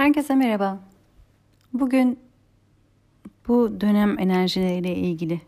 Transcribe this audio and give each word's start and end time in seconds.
Herkese 0.00 0.34
merhaba. 0.34 0.80
Bugün 1.72 2.18
bu 3.48 3.80
dönem 3.80 4.18
enerjileriyle 4.18 4.96
ilgili 4.96 5.40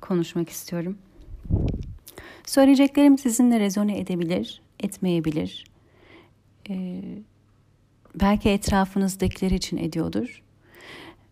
konuşmak 0.00 0.48
istiyorum. 0.48 0.98
Söyleyeceklerim 2.46 3.18
sizinle 3.18 3.60
rezone 3.60 3.98
edebilir, 3.98 4.62
etmeyebilir. 4.80 5.64
Ee, 6.70 7.02
belki 8.14 8.48
etrafınızdakiler 8.48 9.50
için 9.50 9.76
ediyordur. 9.76 10.42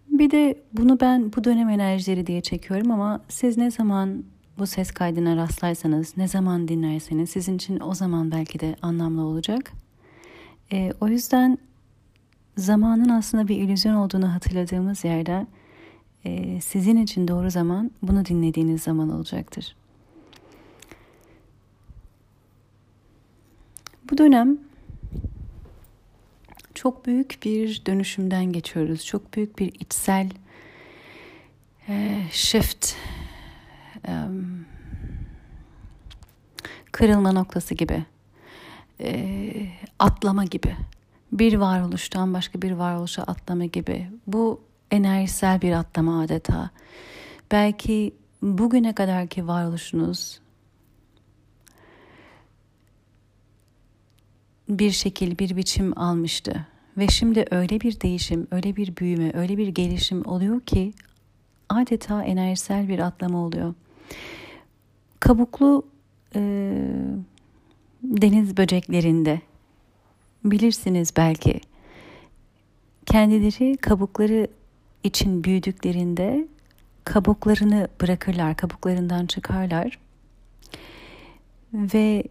Bir 0.08 0.30
de 0.30 0.58
bunu 0.72 1.00
ben 1.00 1.32
bu 1.36 1.44
dönem 1.44 1.68
enerjileri 1.68 2.26
diye 2.26 2.40
çekiyorum 2.40 2.90
ama 2.90 3.20
siz 3.28 3.56
ne 3.56 3.70
zaman 3.70 4.24
bu 4.58 4.66
ses 4.66 4.90
kaydına 4.90 5.36
rastlarsanız, 5.36 6.16
ne 6.16 6.28
zaman 6.28 6.68
dinlerseniz 6.68 7.30
sizin 7.30 7.56
için 7.56 7.80
o 7.80 7.94
zaman 7.94 8.30
belki 8.30 8.60
de 8.60 8.76
anlamlı 8.82 9.22
olacak. 9.24 9.72
E, 10.72 10.92
o 11.00 11.08
yüzden 11.08 11.58
zamanın 12.56 13.08
aslında 13.08 13.48
bir 13.48 13.56
illüzyon 13.56 13.94
olduğunu 13.94 14.34
hatırladığımız 14.34 15.04
yerde 15.04 15.46
e, 16.24 16.60
sizin 16.60 16.96
için 16.96 17.28
doğru 17.28 17.50
zaman 17.50 17.90
bunu 18.02 18.24
dinlediğiniz 18.24 18.82
zaman 18.82 19.10
olacaktır. 19.10 19.76
Bu 24.10 24.18
dönem 24.18 24.58
çok 26.74 27.06
büyük 27.06 27.38
bir 27.44 27.82
dönüşümden 27.86 28.44
geçiyoruz. 28.44 29.06
Çok 29.06 29.34
büyük 29.34 29.58
bir 29.58 29.74
içsel 29.80 30.30
e, 31.88 32.22
shift, 32.30 32.92
e, 34.08 34.12
kırılma 36.92 37.32
noktası 37.32 37.74
gibi 37.74 38.04
e, 39.00 39.52
atlama 39.98 40.44
gibi. 40.44 40.76
Bir 41.32 41.54
varoluştan 41.54 42.34
başka 42.34 42.62
bir 42.62 42.72
varoluşa 42.72 43.22
atlama 43.22 43.64
gibi. 43.64 44.10
Bu 44.26 44.60
enerjisel 44.90 45.62
bir 45.62 45.72
atlama 45.72 46.22
adeta. 46.22 46.70
Belki 47.50 48.14
bugüne 48.42 48.94
kadarki 48.94 49.46
varoluşunuz 49.46 50.40
bir 54.68 54.90
şekil, 54.90 55.38
bir 55.38 55.56
biçim 55.56 55.98
almıştı. 55.98 56.66
Ve 56.96 57.08
şimdi 57.08 57.44
öyle 57.50 57.80
bir 57.80 58.00
değişim, 58.00 58.46
öyle 58.50 58.76
bir 58.76 58.96
büyüme, 58.96 59.32
öyle 59.34 59.58
bir 59.58 59.68
gelişim 59.68 60.26
oluyor 60.26 60.60
ki 60.60 60.92
adeta 61.68 62.22
enerjisel 62.22 62.88
bir 62.88 62.98
atlama 62.98 63.38
oluyor. 63.38 63.74
Kabuklu 65.20 65.86
e, 66.34 66.40
deniz 68.08 68.56
böceklerinde. 68.56 69.40
Bilirsiniz 70.44 71.12
belki. 71.16 71.60
Kendileri 73.06 73.76
kabukları 73.76 74.48
için 75.04 75.44
büyüdüklerinde 75.44 76.48
kabuklarını 77.04 77.88
bırakırlar, 78.00 78.56
kabuklarından 78.56 79.26
çıkarlar. 79.26 79.98
Ve 81.72 82.24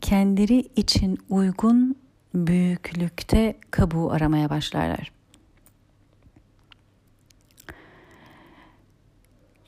kendileri 0.00 0.68
için 0.76 1.18
uygun 1.28 1.96
büyüklükte 2.34 3.56
kabuğu 3.70 4.10
aramaya 4.10 4.50
başlarlar. 4.50 5.12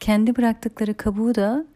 Kendi 0.00 0.36
bıraktıkları 0.36 0.94
kabuğu 0.94 1.34
da 1.34 1.66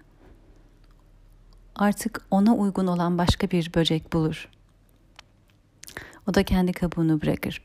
artık 1.77 2.27
ona 2.30 2.55
uygun 2.55 2.86
olan 2.86 3.19
başka 3.19 3.50
bir 3.50 3.75
böcek 3.75 4.12
bulur. 4.12 4.48
O 6.28 6.34
da 6.34 6.42
kendi 6.42 6.72
kabuğunu 6.72 7.22
bırakır. 7.22 7.62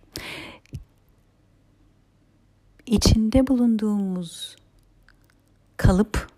İçinde 2.85 3.47
bulunduğumuz 3.47 4.55
kalıp, 5.77 6.29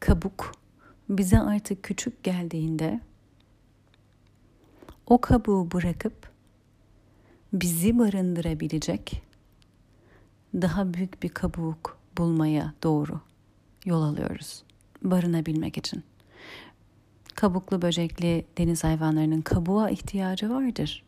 kabuk 0.00 0.52
bize 1.08 1.40
artık 1.40 1.82
küçük 1.82 2.22
geldiğinde 2.22 3.00
o 5.06 5.20
kabuğu 5.20 5.70
bırakıp 5.70 6.30
bizi 7.52 7.98
barındırabilecek 7.98 9.22
daha 10.54 10.94
büyük 10.94 11.22
bir 11.22 11.28
kabuk 11.28 11.98
bulmaya 12.18 12.74
doğru 12.82 13.20
yol 13.84 14.02
alıyoruz 14.02 14.62
barınabilmek 15.02 15.78
için 15.78 16.04
kabuklu 17.34 17.82
böcekli 17.82 18.44
deniz 18.58 18.84
hayvanlarının 18.84 19.40
kabuğa 19.40 19.90
ihtiyacı 19.90 20.50
vardır. 20.50 21.04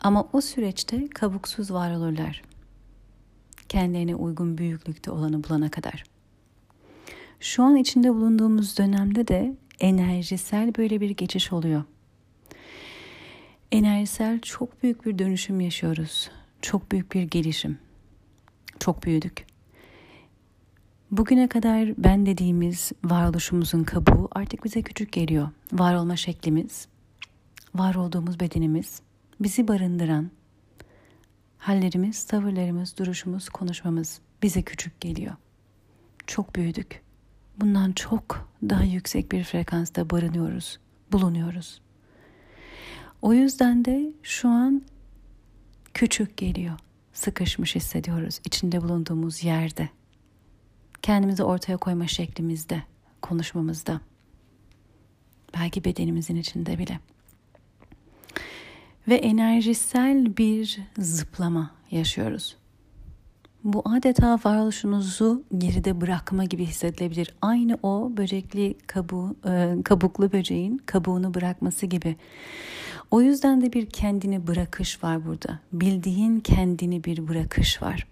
Ama 0.00 0.28
o 0.32 0.40
süreçte 0.40 1.08
kabuksuz 1.08 1.72
var 1.72 1.94
olurlar. 1.96 2.42
Kendilerine 3.68 4.14
uygun 4.14 4.58
büyüklükte 4.58 5.10
olanı 5.10 5.44
bulana 5.44 5.70
kadar. 5.70 6.04
Şu 7.40 7.62
an 7.62 7.76
içinde 7.76 8.14
bulunduğumuz 8.14 8.78
dönemde 8.78 9.28
de 9.28 9.56
enerjisel 9.80 10.74
böyle 10.74 11.00
bir 11.00 11.10
geçiş 11.10 11.52
oluyor. 11.52 11.84
Enerjisel 13.72 14.40
çok 14.40 14.82
büyük 14.82 15.06
bir 15.06 15.18
dönüşüm 15.18 15.60
yaşıyoruz. 15.60 16.30
Çok 16.62 16.92
büyük 16.92 17.12
bir 17.12 17.22
gelişim. 17.22 17.78
Çok 18.80 19.02
büyüdük. 19.02 19.51
Bugüne 21.12 21.48
kadar 21.48 21.94
ben 21.98 22.26
dediğimiz 22.26 22.92
varoluşumuzun 23.04 23.84
kabuğu 23.84 24.28
artık 24.32 24.64
bize 24.64 24.82
küçük 24.82 25.12
geliyor. 25.12 25.48
Var 25.72 25.94
olma 25.94 26.16
şeklimiz, 26.16 26.88
var 27.74 27.94
olduğumuz 27.94 28.40
bedenimiz, 28.40 29.02
bizi 29.40 29.68
barındıran 29.68 30.30
hallerimiz, 31.58 32.24
tavırlarımız, 32.24 32.98
duruşumuz, 32.98 33.48
konuşmamız 33.48 34.20
bize 34.42 34.62
küçük 34.62 35.00
geliyor. 35.00 35.34
Çok 36.26 36.56
büyüdük. 36.56 37.02
Bundan 37.56 37.92
çok 37.92 38.50
daha 38.62 38.84
yüksek 38.84 39.32
bir 39.32 39.44
frekansta 39.44 40.10
barınıyoruz, 40.10 40.78
bulunuyoruz. 41.12 41.80
O 43.22 43.32
yüzden 43.32 43.84
de 43.84 44.12
şu 44.22 44.48
an 44.48 44.82
küçük 45.94 46.36
geliyor. 46.36 46.78
Sıkışmış 47.12 47.74
hissediyoruz 47.74 48.40
içinde 48.44 48.82
bulunduğumuz 48.82 49.44
yerde 49.44 49.88
kendimizi 51.02 51.44
ortaya 51.44 51.76
koyma 51.76 52.06
şeklimizde, 52.06 52.82
konuşmamızda, 53.22 54.00
belki 55.54 55.84
bedenimizin 55.84 56.36
içinde 56.36 56.78
bile. 56.78 57.00
Ve 59.08 59.14
enerjisel 59.14 60.36
bir 60.36 60.78
zıplama 60.98 61.70
yaşıyoruz. 61.90 62.56
Bu 63.64 63.82
adeta 63.84 64.38
varoluşunuzu 64.44 65.42
geride 65.58 66.00
bırakma 66.00 66.44
gibi 66.44 66.66
hissedilebilir. 66.66 67.34
Aynı 67.42 67.78
o 67.82 68.12
böcekli 68.16 68.74
kabuğu, 68.86 69.36
e, 69.46 69.76
kabuklu 69.84 70.32
böceğin 70.32 70.78
kabuğunu 70.86 71.34
bırakması 71.34 71.86
gibi. 71.86 72.16
O 73.10 73.22
yüzden 73.22 73.60
de 73.60 73.72
bir 73.72 73.86
kendini 73.86 74.46
bırakış 74.46 75.04
var 75.04 75.26
burada. 75.26 75.58
Bildiğin 75.72 76.40
kendini 76.40 77.04
bir 77.04 77.28
bırakış 77.28 77.82
var. 77.82 78.06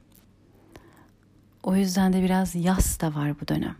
O 1.62 1.76
yüzden 1.76 2.12
de 2.12 2.22
biraz 2.22 2.54
yas 2.54 3.00
da 3.00 3.14
var 3.14 3.40
bu 3.40 3.48
dönem. 3.48 3.76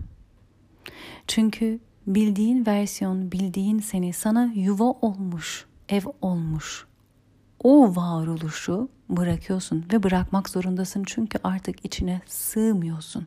Çünkü 1.27 1.81
bildiğin 2.07 2.67
versiyon, 2.67 3.33
bildiğin 3.33 3.79
seni 3.79 4.13
sana 4.13 4.53
yuva 4.55 4.85
olmuş, 4.85 5.67
ev 5.89 6.03
olmuş. 6.21 6.87
O 7.65 7.97
varoluşu 7.97 8.89
bırakıyorsun 9.09 9.85
ve 9.93 10.03
bırakmak 10.03 10.49
zorundasın 10.49 11.05
çünkü 11.07 11.39
artık 11.45 11.85
içine 11.85 12.21
sığmıyorsun. 12.27 13.27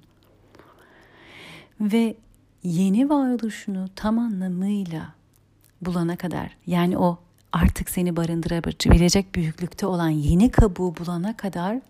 Ve 1.81 2.17
yeni 2.63 3.09
varoluşunu 3.09 3.89
tam 3.95 4.19
anlamıyla 4.19 5.13
bulana 5.81 6.15
kadar 6.15 6.57
yani 6.67 6.97
o 6.97 7.19
artık 7.51 7.89
seni 7.89 8.15
barındırabilecek 8.15 9.35
büyüklükte 9.35 9.85
olan 9.85 10.09
yeni 10.09 10.51
kabuğu 10.51 10.97
bulana 10.97 11.37
kadar 11.37 11.81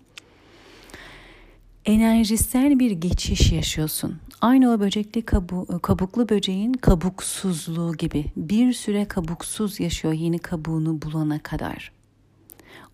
enerjisel 1.85 2.79
bir 2.79 2.91
geçiş 2.91 3.51
yaşıyorsun. 3.51 4.19
Aynı 4.41 4.71
o 4.71 4.79
böcekli 4.79 5.21
kabu, 5.21 5.81
kabuklu 5.81 6.29
böceğin 6.29 6.73
kabuksuzluğu 6.73 7.93
gibi 7.97 8.25
bir 8.37 8.73
süre 8.73 9.05
kabuksuz 9.05 9.79
yaşıyor 9.79 10.13
yeni 10.13 10.39
kabuğunu 10.39 11.01
bulana 11.01 11.39
kadar. 11.39 11.91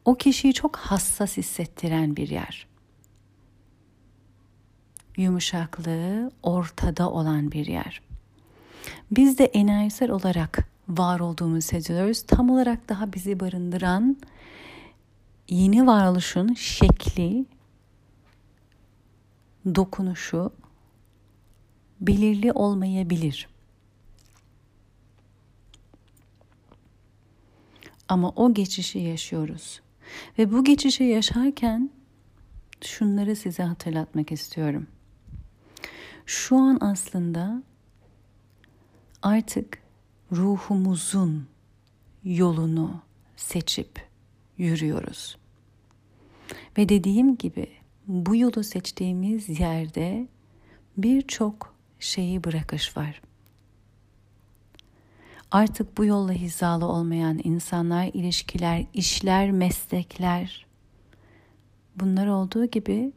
O 0.06 0.16
kişiyi 0.16 0.54
çok 0.54 0.76
hassas 0.76 1.38
hissettiren 1.38 2.16
bir 2.16 2.30
yer. 2.30 2.68
Yumuşaklığı 5.18 6.32
ortada 6.44 7.10
olan 7.10 7.52
bir 7.52 7.66
yer. 7.66 8.02
Biz 9.12 9.38
de 9.38 9.46
enerjisel 9.46 10.12
olarak 10.12 10.70
var 10.90 11.20
olduğumuzu 11.20 11.58
hissediyoruz. 11.58 12.22
Tam 12.22 12.50
olarak 12.50 12.90
daha 12.90 13.14
bizi 13.14 13.40
barındıran 13.40 14.18
yeni 15.50 15.88
varoluşun 15.88 16.54
şekli 16.54 17.46
dokunuşu 19.66 20.52
belirli 22.02 22.52
olmayabilir. 22.52 23.50
Ama 28.08 28.30
o 28.30 28.54
geçişi 28.54 29.00
yaşıyoruz. 29.00 29.82
Ve 30.38 30.52
bu 30.52 30.64
geçişi 30.64 31.04
yaşarken 31.04 31.90
şunları 32.82 33.36
size 33.36 33.64
hatırlatmak 33.64 34.32
istiyorum. 34.32 34.88
Şu 36.26 36.58
an 36.58 36.78
aslında 36.82 37.64
artık 39.22 39.82
ruhumuzun 40.32 41.48
yolunu 42.24 43.02
seçip 43.36 44.08
yürüyoruz. 44.58 45.38
Ve 46.78 46.90
dediğim 46.90 47.38
gibi 47.38 47.68
bu 48.10 48.36
yolu 48.36 48.64
seçtiğimiz 48.64 49.60
yerde 49.60 50.28
birçok 50.98 51.76
şeyi 52.00 52.44
bırakış 52.44 52.98
var. 52.98 53.22
Artık 55.52 55.98
bu 55.98 56.06
yolla 56.06 56.32
hizalı 56.32 56.86
olmayan 56.86 57.40
insanlar, 57.44 58.10
ilişkiler, 58.14 58.86
işler, 58.94 59.52
meslekler 59.52 60.66
bunlar 61.96 62.28
olduğu 62.28 62.66
gibi 62.66 63.12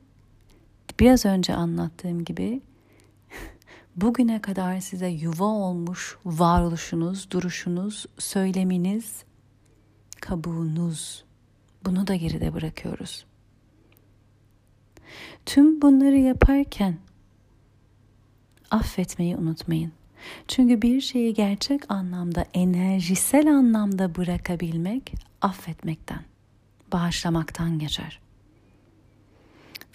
biraz 1.00 1.26
önce 1.26 1.54
anlattığım 1.54 2.24
gibi 2.24 2.60
bugüne 3.96 4.40
kadar 4.40 4.80
size 4.80 5.08
yuva 5.08 5.44
olmuş 5.44 6.18
varoluşunuz, 6.24 7.30
duruşunuz, 7.30 8.06
söyleminiz, 8.18 9.24
kabuğunuz 10.20 11.24
bunu 11.84 12.06
da 12.06 12.14
geride 12.14 12.54
bırakıyoruz. 12.54 13.24
Tüm 15.46 15.82
bunları 15.82 16.18
yaparken 16.18 16.96
affetmeyi 18.70 19.36
unutmayın. 19.36 19.92
Çünkü 20.48 20.82
bir 20.82 21.00
şeyi 21.00 21.34
gerçek 21.34 21.90
anlamda, 21.90 22.44
enerjisel 22.54 23.48
anlamda 23.48 24.14
bırakabilmek 24.14 25.14
affetmekten, 25.42 26.22
bağışlamaktan 26.92 27.78
geçer. 27.78 28.20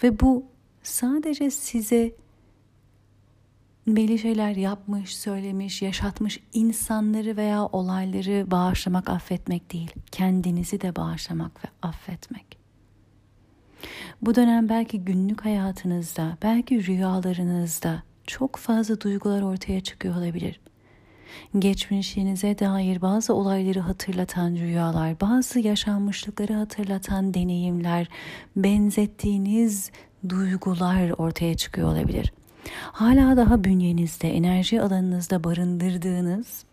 Ve 0.02 0.20
bu 0.20 0.44
sadece 0.82 1.50
size 1.50 2.12
belli 3.86 4.18
şeyler 4.18 4.56
yapmış, 4.56 5.16
söylemiş, 5.16 5.82
yaşatmış 5.82 6.40
insanları 6.52 7.36
veya 7.36 7.66
olayları 7.66 8.50
bağışlamak, 8.50 9.08
affetmek 9.08 9.72
değil. 9.72 9.90
Kendinizi 10.10 10.80
de 10.80 10.96
bağışlamak 10.96 11.64
ve 11.64 11.68
affetmek. 11.82 12.57
Bu 14.22 14.34
dönem 14.34 14.68
belki 14.68 15.00
günlük 15.00 15.44
hayatınızda, 15.44 16.36
belki 16.42 16.86
rüyalarınızda 16.86 18.02
çok 18.26 18.56
fazla 18.56 19.00
duygular 19.00 19.42
ortaya 19.42 19.80
çıkıyor 19.80 20.16
olabilir. 20.16 20.60
Geçmişinize 21.58 22.58
dair 22.58 23.00
bazı 23.00 23.34
olayları 23.34 23.80
hatırlatan 23.80 24.56
rüyalar, 24.56 25.20
bazı 25.20 25.60
yaşanmışlıkları 25.60 26.52
hatırlatan 26.52 27.34
deneyimler, 27.34 28.08
benzettiğiniz 28.56 29.90
duygular 30.28 31.10
ortaya 31.10 31.56
çıkıyor 31.56 31.92
olabilir. 31.92 32.32
Hala 32.92 33.36
daha 33.36 33.64
bünyenizde, 33.64 34.30
enerji 34.30 34.82
alanınızda 34.82 35.44
barındırdığınız 35.44 36.64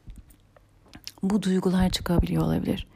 bu 1.30 1.42
duygular 1.42 1.90
çıkabiliyor 1.90 2.44
olabilir. 2.44 2.88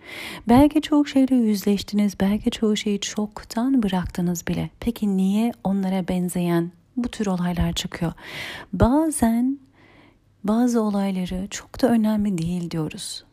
Belki 0.48 0.82
çok 0.82 1.08
şeyle 1.08 1.36
yüzleştiniz, 1.36 2.20
belki 2.20 2.52
çoğu 2.52 2.78
şeyi 2.78 3.00
çoktan 3.00 3.84
bıraktınız 3.84 4.48
bile. 4.48 4.70
Peki 4.80 5.18
niye 5.18 5.52
onlara 5.64 6.08
benzeyen 6.08 6.72
bu 6.98 7.10
tür 7.10 7.26
olaylar 7.26 7.74
çıkıyor? 7.74 8.14
Bazen 8.74 9.60
bazı 10.44 10.82
olayları 10.82 11.48
çok 11.50 11.82
da 11.82 11.88
önemli 11.90 12.38
değil 12.38 12.72
diyoruz. 12.72 13.24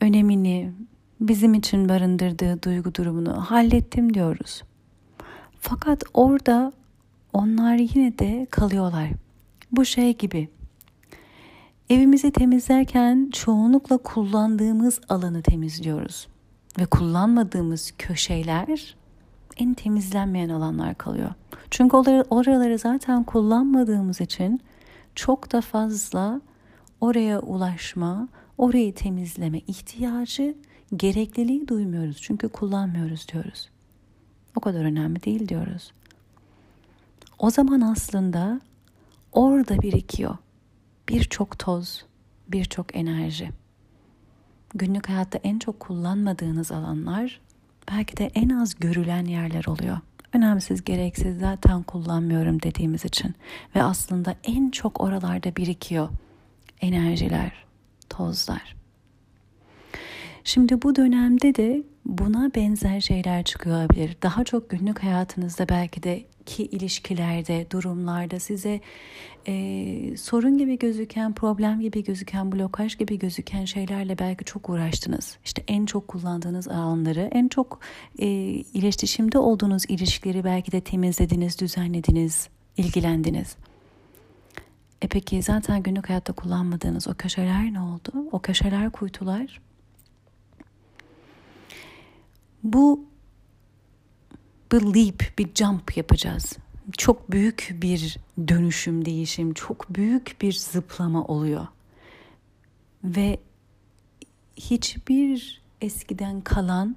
Önemini, 0.00 0.72
bizim 1.20 1.54
için 1.54 1.88
barındırdığı 1.88 2.62
duygu 2.62 2.94
durumunu 2.94 3.50
hallettim 3.50 4.14
diyoruz. 4.14 4.62
Fakat 5.60 6.02
orada 6.14 6.72
onlar 7.32 7.74
yine 7.74 8.18
de 8.18 8.46
kalıyorlar. 8.50 9.08
Bu 9.72 9.84
şey 9.84 10.16
gibi. 10.16 10.48
Evimizi 11.90 12.30
temizlerken 12.30 13.30
çoğunlukla 13.32 13.98
kullandığımız 13.98 15.00
alanı 15.08 15.42
temizliyoruz. 15.42 16.28
Ve 16.78 16.86
kullanmadığımız 16.86 17.92
köşeler 17.98 18.96
en 19.56 19.74
temizlenmeyen 19.74 20.48
alanlar 20.48 20.94
kalıyor. 20.94 21.30
Çünkü 21.70 21.96
oraları 22.30 22.78
zaten 22.78 23.24
kullanmadığımız 23.24 24.20
için 24.20 24.60
çok 25.14 25.52
da 25.52 25.60
fazla 25.60 26.40
oraya 27.00 27.40
ulaşma, 27.40 28.28
orayı 28.58 28.94
temizleme 28.94 29.58
ihtiyacı, 29.58 30.54
gerekliliği 30.96 31.68
duymuyoruz. 31.68 32.16
Çünkü 32.20 32.48
kullanmıyoruz 32.48 33.28
diyoruz. 33.32 33.68
O 34.56 34.60
kadar 34.60 34.84
önemli 34.84 35.22
değil 35.22 35.48
diyoruz. 35.48 35.92
O 37.38 37.50
zaman 37.50 37.80
aslında 37.80 38.60
orada 39.32 39.82
birikiyor 39.82 40.36
birçok 41.08 41.58
toz, 41.58 42.04
birçok 42.48 42.96
enerji. 42.96 43.50
Günlük 44.74 45.08
hayatta 45.08 45.38
en 45.42 45.58
çok 45.58 45.80
kullanmadığınız 45.80 46.72
alanlar 46.72 47.40
belki 47.90 48.16
de 48.16 48.30
en 48.34 48.48
az 48.48 48.74
görülen 48.74 49.24
yerler 49.24 49.64
oluyor. 49.64 49.98
Önemsiz, 50.32 50.84
gereksiz 50.84 51.38
zaten 51.38 51.82
kullanmıyorum 51.82 52.62
dediğimiz 52.62 53.04
için 53.04 53.34
ve 53.74 53.82
aslında 53.82 54.34
en 54.44 54.70
çok 54.70 55.00
oralarda 55.00 55.56
birikiyor 55.56 56.08
enerjiler, 56.80 57.52
tozlar. 58.08 58.76
Şimdi 60.44 60.82
bu 60.82 60.96
dönemde 60.96 61.54
de 61.54 61.82
buna 62.08 62.50
benzer 62.54 63.00
şeyler 63.00 63.44
çıkıyor 63.44 63.76
olabilir. 63.76 64.16
Daha 64.22 64.44
çok 64.44 64.70
günlük 64.70 65.02
hayatınızda 65.02 65.68
belki 65.68 66.02
de 66.02 66.24
ki 66.46 66.64
ilişkilerde, 66.66 67.66
durumlarda 67.70 68.40
size 68.40 68.80
e, 69.46 70.16
sorun 70.16 70.58
gibi 70.58 70.78
gözüken, 70.78 71.32
problem 71.32 71.80
gibi 71.80 72.04
gözüken, 72.04 72.52
blokaj 72.52 72.98
gibi 72.98 73.18
gözüken 73.18 73.64
şeylerle 73.64 74.18
belki 74.18 74.44
çok 74.44 74.68
uğraştınız. 74.70 75.38
İşte 75.44 75.64
en 75.68 75.86
çok 75.86 76.08
kullandığınız 76.08 76.68
alanları, 76.68 77.28
en 77.32 77.48
çok 77.48 77.80
e, 78.18 78.26
iletişimde 78.74 79.38
olduğunuz 79.38 79.82
ilişkileri 79.88 80.44
belki 80.44 80.72
de 80.72 80.80
temizlediniz, 80.80 81.60
düzenlediniz, 81.60 82.48
ilgilendiniz. 82.76 83.56
E 85.02 85.08
peki 85.08 85.42
zaten 85.42 85.82
günlük 85.82 86.08
hayatta 86.08 86.32
kullanmadığınız 86.32 87.08
o 87.08 87.14
köşeler 87.14 87.72
ne 87.72 87.80
oldu? 87.80 88.12
O 88.32 88.38
köşeler, 88.38 88.90
kuytular 88.90 89.60
bu 92.62 93.08
bir 94.72 94.80
leap, 94.80 95.38
bir 95.38 95.54
jump 95.54 95.96
yapacağız. 95.96 96.56
Çok 96.96 97.32
büyük 97.32 97.76
bir 97.82 98.18
dönüşüm, 98.48 99.04
değişim, 99.04 99.54
çok 99.54 99.94
büyük 99.94 100.36
bir 100.40 100.52
zıplama 100.52 101.24
oluyor. 101.24 101.66
Ve 103.04 103.38
hiçbir 104.56 105.62
eskiden 105.80 106.40
kalan 106.40 106.96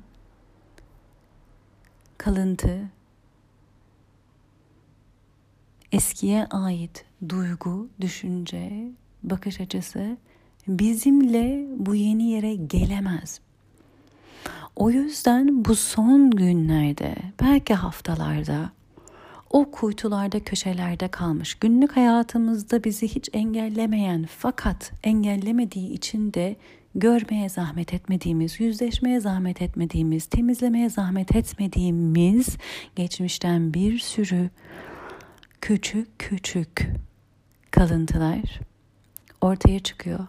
kalıntı, 2.18 2.90
eskiye 5.92 6.46
ait 6.46 7.06
duygu, 7.30 7.90
düşünce, 8.02 8.92
bakış 9.24 9.62
açısı 9.62 10.18
bizimle 10.68 11.68
bu 11.78 11.96
yeni 11.96 12.24
yere 12.24 12.56
gelemez. 12.56 13.42
O 14.82 14.90
yüzden 14.90 15.66
bu 15.66 15.76
son 15.76 16.32
günlerde, 16.32 17.16
belki 17.42 17.74
haftalarda 17.74 18.72
o 19.50 19.72
kuytularda, 19.72 20.40
köşelerde 20.40 21.08
kalmış. 21.08 21.56
Günlük 21.56 21.98
hayatımızda 21.98 22.84
bizi 22.84 23.08
hiç 23.08 23.30
engellemeyen 23.34 24.26
fakat 24.38 24.92
engellemediği 25.04 25.90
için 25.90 26.34
de 26.34 26.56
görmeye 26.96 27.50
zahmet 27.50 27.94
etmediğimiz, 27.94 28.60
yüzleşmeye 28.60 29.20
zahmet 29.20 29.62
etmediğimiz, 29.62 30.26
temizlemeye 30.26 30.90
zahmet 30.90 31.36
etmediğimiz 31.36 32.58
geçmişten 32.96 33.74
bir 33.74 34.00
sürü 34.00 34.50
küçük 35.62 36.20
küçük 36.20 36.90
kalıntılar 37.72 38.60
ortaya 39.42 39.80
çıkıyor 39.80 40.28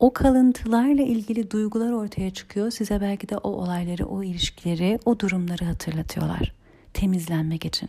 o 0.00 0.12
kalıntılarla 0.12 1.02
ilgili 1.02 1.50
duygular 1.50 1.92
ortaya 1.92 2.30
çıkıyor. 2.30 2.70
Size 2.70 3.00
belki 3.00 3.28
de 3.28 3.36
o 3.36 3.50
olayları, 3.50 4.06
o 4.06 4.22
ilişkileri, 4.22 4.98
o 5.04 5.18
durumları 5.18 5.64
hatırlatıyorlar. 5.64 6.52
Temizlenmek 6.94 7.64
için. 7.64 7.88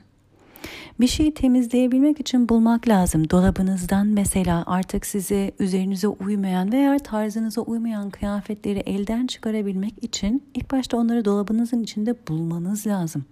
Bir 1.00 1.08
şeyi 1.08 1.34
temizleyebilmek 1.34 2.20
için 2.20 2.50
bulmak 2.50 2.88
lazım. 2.88 3.30
Dolabınızdan 3.30 4.08
mesela 4.08 4.64
artık 4.68 5.06
size 5.06 5.52
üzerinize 5.60 6.08
uymayan 6.08 6.72
veya 6.72 6.98
tarzınıza 6.98 7.62
uymayan 7.62 8.10
kıyafetleri 8.10 8.80
elden 8.80 9.28
çıkarabilmek 9.28 10.04
için 10.04 10.44
ilk 10.54 10.72
başta 10.72 10.98
onları 10.98 11.26
dolabınızın 11.26 11.84
içinde 11.84 12.16
bulmanız 12.28 12.88
lazım. 12.88 13.26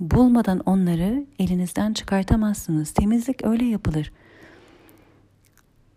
Bulmadan 0.00 0.60
onları 0.66 1.24
elinizden 1.38 1.92
çıkartamazsınız. 1.92 2.90
Temizlik 2.90 3.44
öyle 3.44 3.64
yapılır. 3.64 4.12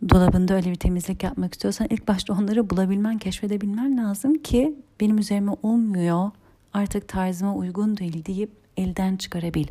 Dolabında 0.10 0.54
öyle 0.54 0.72
bir 0.72 0.76
temizlik 0.76 1.24
yapmak 1.24 1.54
istiyorsan 1.54 1.88
ilk 1.90 2.08
başta 2.08 2.34
onları 2.34 2.70
bulabilmen, 2.70 3.18
keşfedebilmen 3.18 3.98
lazım 3.98 4.34
ki 4.34 4.76
benim 5.00 5.18
üzerime 5.18 5.52
olmuyor, 5.64 6.32
artık 6.74 7.08
tarzıma 7.08 7.56
uygun 7.56 7.98
değil 7.98 8.26
deyip 8.26 8.52
elden 8.78 9.16
çıkarabil. 9.16 9.68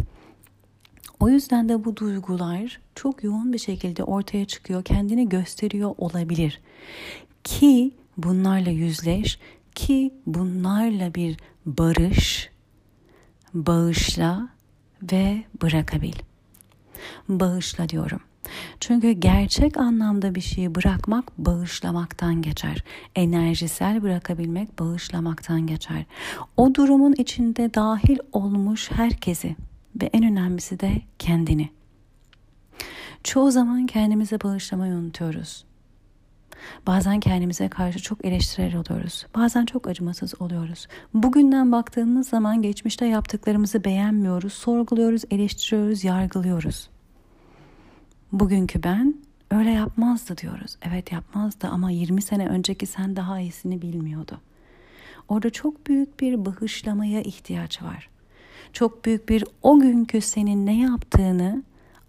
O 1.20 1.28
yüzden 1.28 1.68
de 1.68 1.84
bu 1.84 1.96
duygular 1.96 2.80
çok 2.94 3.24
yoğun 3.24 3.52
bir 3.52 3.58
şekilde 3.58 4.04
ortaya 4.04 4.44
çıkıyor, 4.44 4.84
kendini 4.84 5.28
gösteriyor 5.28 5.94
olabilir. 5.98 6.60
Ki 7.44 7.92
bunlarla 8.16 8.70
yüzleş, 8.70 9.38
ki 9.74 10.14
bunlarla 10.26 11.14
bir 11.14 11.36
barış, 11.66 12.50
bağışla 13.54 14.48
ve 15.12 15.44
bırakabil. 15.62 16.14
Bağışla 17.28 17.88
diyorum. 17.88 18.20
Çünkü 18.80 19.10
gerçek 19.12 19.76
anlamda 19.76 20.34
bir 20.34 20.40
şeyi 20.40 20.74
bırakmak 20.74 21.38
bağışlamaktan 21.38 22.42
geçer. 22.42 22.84
Enerjisel 23.16 24.02
bırakabilmek 24.02 24.78
bağışlamaktan 24.78 25.66
geçer. 25.66 26.04
O 26.56 26.74
durumun 26.74 27.12
içinde 27.12 27.74
dahil 27.74 28.18
olmuş 28.32 28.90
herkesi 28.90 29.56
ve 30.02 30.10
en 30.12 30.24
önemlisi 30.24 30.80
de 30.80 30.92
kendini. 31.18 31.68
Çoğu 33.24 33.50
zaman 33.50 33.86
kendimize 33.86 34.40
bağışlamayı 34.40 34.92
unutuyoruz. 34.92 35.64
Bazen 36.86 37.20
kendimize 37.20 37.68
karşı 37.68 37.98
çok 37.98 38.24
eleştirel 38.24 38.76
oluyoruz. 38.76 39.26
Bazen 39.34 39.66
çok 39.66 39.88
acımasız 39.88 40.42
oluyoruz. 40.42 40.86
Bugünden 41.14 41.72
baktığımız 41.72 42.28
zaman 42.28 42.62
geçmişte 42.62 43.06
yaptıklarımızı 43.06 43.84
beğenmiyoruz, 43.84 44.52
sorguluyoruz, 44.52 45.22
eleştiriyoruz, 45.30 46.04
yargılıyoruz. 46.04 46.88
Bugünkü 48.32 48.82
ben 48.82 49.14
öyle 49.50 49.70
yapmazdı 49.70 50.36
diyoruz. 50.36 50.76
Evet 50.82 51.12
yapmazdı 51.12 51.68
ama 51.68 51.90
20 51.90 52.22
sene 52.22 52.48
önceki 52.48 52.86
sen 52.86 53.16
daha 53.16 53.40
iyisini 53.40 53.82
bilmiyordu. 53.82 54.40
Orada 55.28 55.50
çok 55.50 55.86
büyük 55.86 56.20
bir 56.20 56.44
bağışlamaya 56.44 57.20
ihtiyaç 57.20 57.82
var. 57.82 58.08
Çok 58.72 59.04
büyük 59.04 59.28
bir 59.28 59.44
o 59.62 59.80
günkü 59.80 60.20
senin 60.20 60.66
ne 60.66 60.80
yaptığını 60.80 61.62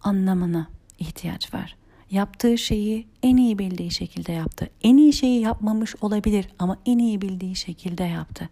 anlamana 0.04 0.68
ihtiyaç 1.00 1.54
var. 1.54 1.76
Yaptığı 2.12 2.58
şeyi 2.58 3.08
en 3.24 3.38
iyi 3.38 3.60
bildiği 3.60 3.92
şekilde 3.92 4.32
yaptı. 4.32 4.70
En 4.84 4.98
iyi 4.98 5.14
şeyi 5.14 5.42
yapmamış 5.42 5.96
olabilir 6.02 6.48
ama 6.60 6.78
en 6.86 6.98
iyi 6.98 7.22
bildiği 7.22 7.56
şekilde 7.56 8.04
yaptı. 8.04 8.50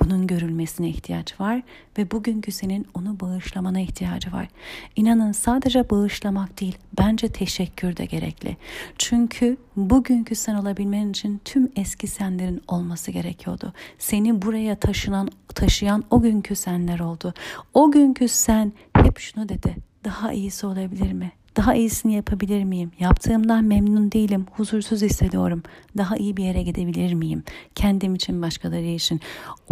Bunun 0.00 0.26
görülmesine 0.26 0.88
ihtiyaç 0.88 1.40
var 1.40 1.62
ve 1.98 2.10
bugünkü 2.10 2.52
senin 2.52 2.86
onu 2.94 3.20
bağışlamana 3.20 3.80
ihtiyacı 3.80 4.32
var. 4.32 4.48
İnanın 4.96 5.32
sadece 5.32 5.90
bağışlamak 5.90 6.60
değil, 6.60 6.78
bence 6.98 7.28
teşekkür 7.28 7.96
de 7.96 8.04
gerekli. 8.04 8.56
Çünkü 8.98 9.56
bugünkü 9.76 10.34
sen 10.34 10.54
olabilmen 10.54 11.10
için 11.10 11.40
tüm 11.44 11.72
eski 11.76 12.06
senlerin 12.06 12.62
olması 12.68 13.10
gerekiyordu. 13.10 13.72
Seni 13.98 14.42
buraya 14.42 14.76
taşınan, 14.76 15.28
taşıyan 15.54 16.04
o 16.10 16.20
günkü 16.20 16.56
senler 16.56 16.98
oldu. 17.00 17.34
O 17.74 17.90
günkü 17.90 18.28
sen 18.28 18.72
hep 18.92 19.18
şunu 19.18 19.48
dedi. 19.48 19.76
Daha 20.04 20.32
iyisi 20.32 20.66
olabilir 20.66 21.12
mi? 21.12 21.32
Daha 21.58 21.74
iyisini 21.74 22.14
yapabilir 22.14 22.64
miyim? 22.64 22.92
Yaptığımdan 22.98 23.64
memnun 23.64 24.12
değilim. 24.12 24.46
Huzursuz 24.52 25.02
hissediyorum. 25.02 25.62
Daha 25.96 26.16
iyi 26.16 26.36
bir 26.36 26.44
yere 26.44 26.62
gidebilir 26.62 27.14
miyim? 27.14 27.42
Kendim 27.74 28.14
için, 28.14 28.42
başkaları 28.42 28.86
için. 28.86 29.20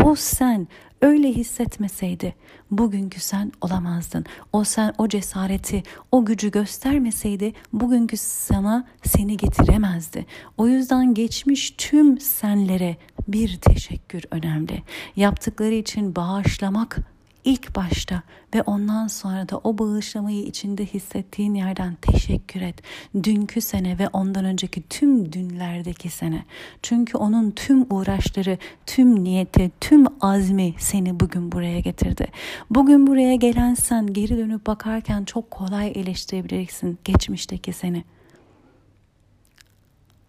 O 0.02 0.14
sen 0.14 0.68
öyle 1.00 1.28
hissetmeseydi 1.28 2.34
bugünkü 2.70 3.20
sen 3.20 3.52
olamazdın. 3.60 4.24
O 4.52 4.64
sen 4.64 4.94
o 4.98 5.08
cesareti, 5.08 5.82
o 6.12 6.24
gücü 6.24 6.50
göstermeseydi 6.50 7.52
bugünkü 7.72 8.16
sana 8.16 8.86
seni 9.04 9.36
getiremezdi. 9.36 10.26
O 10.56 10.68
yüzden 10.68 11.14
geçmiş 11.14 11.74
tüm 11.78 12.20
senlere 12.20 12.96
bir 13.28 13.56
teşekkür 13.56 14.22
önemli. 14.30 14.82
Yaptıkları 15.16 15.74
için 15.74 16.16
bağışlamak 16.16 17.15
ilk 17.46 17.76
başta 17.76 18.22
ve 18.54 18.62
ondan 18.62 19.06
sonra 19.06 19.48
da 19.48 19.58
o 19.64 19.78
bağışlamayı 19.78 20.42
içinde 20.42 20.86
hissettiğin 20.86 21.54
yerden 21.54 21.94
teşekkür 21.94 22.60
et. 22.60 22.82
Dünkü 23.22 23.60
sene 23.60 23.98
ve 23.98 24.08
ondan 24.08 24.44
önceki 24.44 24.82
tüm 24.88 25.32
dünlerdeki 25.32 26.10
sene. 26.10 26.44
Çünkü 26.82 27.18
onun 27.18 27.50
tüm 27.50 27.86
uğraşları, 27.90 28.58
tüm 28.86 29.24
niyeti, 29.24 29.70
tüm 29.80 30.06
azmi 30.20 30.74
seni 30.78 31.20
bugün 31.20 31.52
buraya 31.52 31.80
getirdi. 31.80 32.26
Bugün 32.70 33.06
buraya 33.06 33.34
gelen 33.34 33.74
sen 33.74 34.12
geri 34.12 34.38
dönüp 34.38 34.66
bakarken 34.66 35.24
çok 35.24 35.50
kolay 35.50 35.92
eleştirebilirsin 35.94 36.98
geçmişteki 37.04 37.72
seni. 37.72 38.04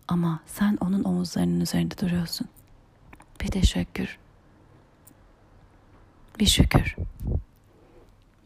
Ama 0.07 0.39
sen 0.47 0.77
onun 0.81 1.03
omuzlarının 1.03 1.59
üzerinde 1.59 1.97
duruyorsun. 1.97 2.47
Bir 3.41 3.47
teşekkür 3.47 4.17
bir 6.39 6.46
şükür. 6.46 6.96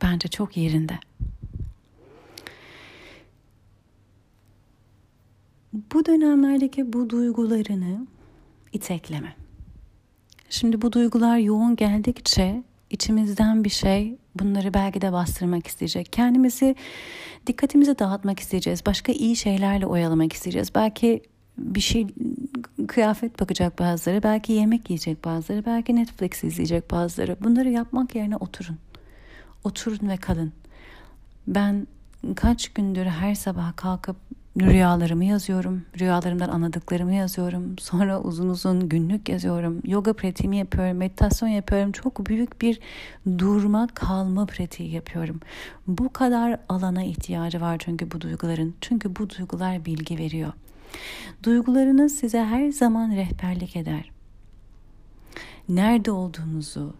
Bence 0.01 0.27
çok 0.27 0.57
yerinde. 0.57 0.99
Bu 5.73 6.05
dönemlerdeki 6.05 6.93
bu 6.93 7.09
duygularını 7.09 8.07
itekleme. 8.73 9.35
Şimdi 10.49 10.81
bu 10.81 10.93
duygular 10.93 11.37
yoğun 11.37 11.75
geldikçe 11.75 12.63
içimizden 12.89 13.63
bir 13.63 13.69
şey 13.69 14.17
bunları 14.35 14.73
belki 14.73 15.01
de 15.01 15.11
bastırmak 15.11 15.67
isteyecek. 15.67 16.13
Kendimizi 16.13 16.75
dikkatimizi 17.47 17.99
dağıtmak 17.99 18.39
isteyeceğiz. 18.39 18.85
Başka 18.85 19.11
iyi 19.11 19.35
şeylerle 19.35 19.85
oyalamak 19.85 20.33
isteyeceğiz. 20.33 20.75
Belki 20.75 21.21
bir 21.57 21.79
şey 21.79 22.07
kıyafet 22.87 23.39
bakacak 23.39 23.79
bazıları, 23.79 24.23
belki 24.23 24.53
yemek 24.53 24.89
yiyecek 24.89 25.25
bazıları, 25.25 25.65
belki 25.65 25.95
Netflix 25.95 26.43
izleyecek 26.43 26.91
bazıları. 26.91 27.37
Bunları 27.43 27.69
yapmak 27.69 28.15
yerine 28.15 28.35
oturun. 28.35 28.77
Oturun 29.63 30.09
ve 30.09 30.17
kalın. 30.17 30.53
Ben 31.47 31.87
kaç 32.35 32.69
gündür 32.69 33.05
her 33.05 33.35
sabah 33.35 33.75
kalkıp 33.75 34.15
rüyalarımı 34.59 35.25
yazıyorum. 35.25 35.81
Rüyalarımdan 35.99 36.49
anladıklarımı 36.49 37.13
yazıyorum. 37.13 37.77
Sonra 37.79 38.21
uzun 38.21 38.49
uzun 38.49 38.89
günlük 38.89 39.29
yazıyorum. 39.29 39.81
Yoga 39.85 40.13
pratiğimi 40.13 40.57
yapıyorum. 40.57 40.97
Meditasyon 40.97 41.49
yapıyorum. 41.49 41.91
Çok 41.91 42.25
büyük 42.25 42.61
bir 42.61 42.79
durma 43.37 43.87
kalma 43.93 44.45
pratiği 44.45 44.91
yapıyorum. 44.91 45.39
Bu 45.87 46.13
kadar 46.13 46.59
alana 46.69 47.03
ihtiyacı 47.03 47.61
var 47.61 47.77
çünkü 47.79 48.11
bu 48.11 48.21
duyguların. 48.21 48.75
Çünkü 48.81 49.15
bu 49.15 49.29
duygular 49.29 49.85
bilgi 49.85 50.17
veriyor. 50.17 50.53
Duygularınız 51.43 52.15
size 52.15 52.43
her 52.43 52.71
zaman 52.71 53.11
rehberlik 53.11 53.75
eder. 53.75 54.11
Nerede 55.69 56.11
olduğunuzu, 56.11 56.93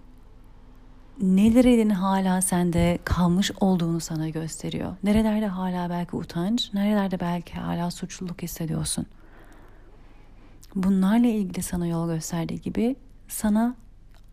nelerin 1.22 1.90
hala 1.90 2.42
sende 2.42 3.00
kalmış 3.06 3.52
olduğunu 3.60 4.00
sana 4.00 4.30
gösteriyor. 4.30 4.96
Nerelerde 5.04 5.48
hala 5.48 5.90
belki 5.90 6.16
utanç, 6.16 6.74
nerelerde 6.74 7.20
belki 7.20 7.54
hala 7.54 7.92
suçluluk 7.92 8.42
hissediyorsun. 8.42 9.06
Bunlarla 10.76 11.28
ilgili 11.28 11.64
sana 11.64 11.88
yol 11.88 12.08
gösterdiği 12.08 12.62
gibi 12.62 12.96
sana 13.28 13.76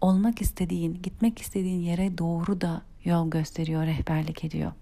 olmak 0.00 0.42
istediğin, 0.42 1.02
gitmek 1.02 1.38
istediğin 1.38 1.80
yere 1.80 2.18
doğru 2.18 2.60
da 2.60 2.82
yol 3.04 3.30
gösteriyor, 3.30 3.86
rehberlik 3.86 4.44
ediyor. 4.44 4.72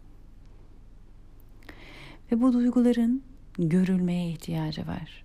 Ve 2.32 2.40
bu 2.40 2.52
duyguların 2.52 3.22
görülmeye 3.58 4.30
ihtiyacı 4.30 4.86
var. 4.86 5.24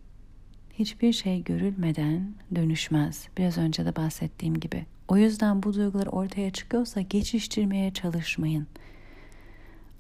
Hiçbir 0.74 1.14
şey 1.14 1.44
görülmeden 1.44 2.34
dönüşmez. 2.56 3.28
Biraz 3.38 3.58
önce 3.58 3.86
de 3.86 3.96
bahsettiğim 3.96 4.60
gibi. 4.60 4.86
O 5.08 5.18
yüzden 5.18 5.64
bu 5.64 5.74
duygular 5.74 6.08
ortaya 6.08 6.52
çıkıyorsa 6.52 7.02
geçiştirmeye 7.02 7.94
çalışmayın. 7.94 8.68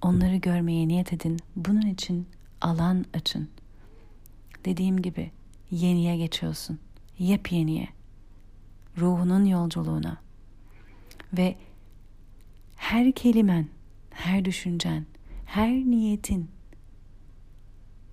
Onları 0.01 0.35
görmeye 0.35 0.87
niyet 0.87 1.13
edin. 1.13 1.37
Bunun 1.55 1.87
için 1.87 2.27
alan 2.61 3.05
açın. 3.13 3.49
Dediğim 4.65 5.01
gibi 5.01 5.31
yeniye 5.71 6.17
geçiyorsun. 6.17 6.79
Yepyeniye. 7.19 7.87
Ruhunun 8.97 9.45
yolculuğuna. 9.45 10.17
Ve 11.33 11.55
her 12.75 13.11
kelimen, 13.11 13.67
her 14.09 14.45
düşüncen, 14.45 15.05
her 15.45 15.71
niyetin 15.71 16.49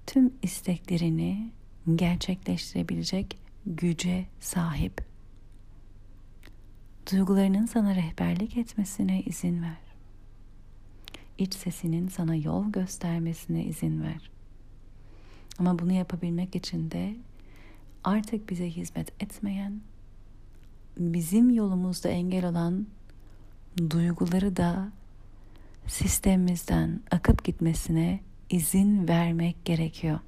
tüm 0.09 0.33
isteklerini 0.43 1.51
gerçekleştirebilecek 1.95 3.39
güce 3.67 4.27
sahip. 4.41 5.05
Duygularının 7.13 7.67
sana 7.67 7.95
rehberlik 7.95 8.57
etmesine 8.57 9.23
izin 9.23 9.63
ver. 9.63 9.79
İç 11.39 11.55
sesinin 11.55 12.09
sana 12.09 12.35
yol 12.35 12.73
göstermesine 12.73 13.65
izin 13.65 14.03
ver. 14.03 14.31
Ama 15.59 15.79
bunu 15.79 15.93
yapabilmek 15.93 16.57
için 16.57 16.91
de 16.91 17.17
artık 18.05 18.51
bize 18.51 18.71
hizmet 18.71 19.23
etmeyen, 19.23 19.81
bizim 20.99 21.51
yolumuzda 21.51 22.09
engel 22.09 22.49
olan 22.49 22.87
duyguları 23.91 24.57
da 24.57 24.93
sistemimizden 25.87 27.01
akıp 27.11 27.45
gitmesine 27.45 28.21
izin 28.51 29.09
vermek 29.09 29.65
gerekiyor. 29.65 30.19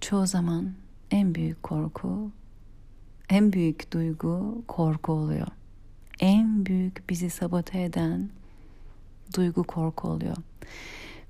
Çoğu 0.00 0.26
zaman 0.26 0.72
en 1.10 1.34
büyük 1.34 1.62
korku, 1.62 2.30
en 3.28 3.52
büyük 3.52 3.92
duygu 3.92 4.64
korku 4.68 5.12
oluyor. 5.12 5.46
En 6.20 6.66
büyük 6.66 7.10
bizi 7.10 7.30
sabote 7.30 7.82
eden 7.82 8.30
duygu 9.36 9.64
korku 9.64 10.08
oluyor. 10.08 10.36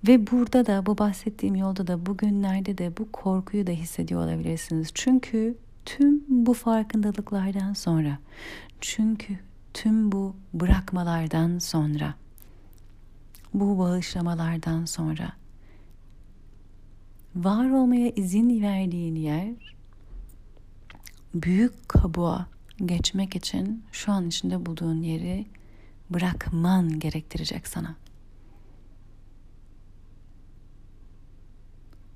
Ve 0.09 0.27
burada 0.27 0.67
da 0.67 0.87
bu 0.87 0.99
bahsettiğim 0.99 1.55
yolda 1.55 1.87
da 1.87 2.07
bugünlerde 2.07 2.79
de 2.79 2.97
bu 2.97 3.13
korkuyu 3.13 3.67
da 3.67 3.71
hissediyor 3.71 4.25
olabilirsiniz. 4.25 4.91
Çünkü 4.95 5.57
tüm 5.85 6.25
bu 6.29 6.55
farkındalıklardan 6.55 7.73
sonra, 7.73 8.19
çünkü 8.81 9.39
tüm 9.75 10.13
bu 10.13 10.37
bırakmalardan 10.55 11.59
sonra 11.59 12.15
bu 13.55 13.79
bağışlamalardan 13.79 14.85
sonra 14.85 15.33
var 17.37 17.71
olmaya 17.71 18.11
izin 18.11 18.63
verdiğin 18.63 19.17
yer 19.17 19.75
büyük 21.35 21.89
kabuğa 21.89 22.47
geçmek 22.85 23.37
için 23.37 23.85
şu 23.93 24.13
an 24.13 24.29
içinde 24.29 24.67
bulduğun 24.67 25.03
yeri 25.03 25.47
bırakman 26.11 26.99
gerektirecek 26.99 27.67
sana. 27.67 27.97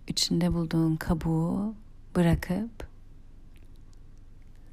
İçinde 0.09 0.55
bulduğun 0.55 0.97
kabuğu 0.97 1.75
bırakıp 2.17 2.89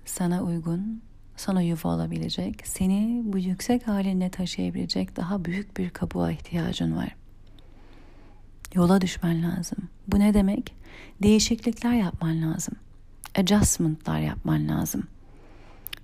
sana 0.06 0.44
uygun, 0.44 1.02
sana 1.38 1.62
yuva 1.62 1.90
olabilecek, 1.90 2.68
seni 2.68 3.22
bu 3.26 3.38
yüksek 3.38 3.88
haline 3.88 4.30
taşıyabilecek 4.30 5.16
daha 5.16 5.46
büyük 5.46 5.78
bir 5.78 5.90
kabuğa 5.90 6.32
ihtiyacın 6.32 6.98
var. 6.98 7.16
Yola 8.74 9.02
düşmen 9.02 9.44
lazım. 9.44 9.78
Bu 10.08 10.20
ne 10.20 10.34
demek? 10.34 10.76
Değişiklikler 11.24 11.94
yapman 11.94 12.42
lazım. 12.42 12.76
Adjustment'lar 13.36 14.20
yapman 14.20 14.68
lazım. 14.68 15.04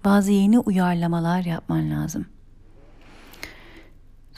Bazı 0.06 0.32
yeni 0.32 0.60
uyarlamalar 0.60 1.42
yapman 1.42 1.92
lazım. 1.92 2.26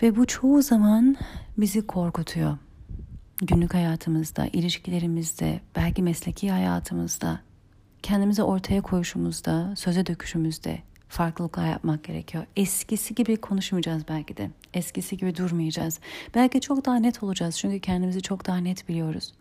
Ve 0.01 0.15
bu 0.15 0.25
çoğu 0.27 0.61
zaman 0.61 1.17
bizi 1.57 1.87
korkutuyor. 1.87 2.57
Günlük 3.37 3.73
hayatımızda, 3.73 4.47
ilişkilerimizde, 4.47 5.59
belki 5.75 6.03
mesleki 6.03 6.51
hayatımızda, 6.51 7.39
kendimizi 8.03 8.43
ortaya 8.43 8.81
koyuşumuzda, 8.81 9.73
söze 9.75 10.05
döküşümüzde 10.05 10.79
farklılıklar 11.09 11.69
yapmak 11.69 12.03
gerekiyor. 12.03 12.45
Eskisi 12.55 13.15
gibi 13.15 13.37
konuşmayacağız 13.37 14.03
belki 14.09 14.37
de. 14.37 14.49
Eskisi 14.73 15.17
gibi 15.17 15.35
durmayacağız. 15.35 15.99
Belki 16.35 16.61
çok 16.61 16.85
daha 16.85 16.95
net 16.95 17.23
olacağız 17.23 17.57
çünkü 17.57 17.79
kendimizi 17.79 18.21
çok 18.21 18.47
daha 18.47 18.57
net 18.57 18.89
biliyoruz. 18.89 19.33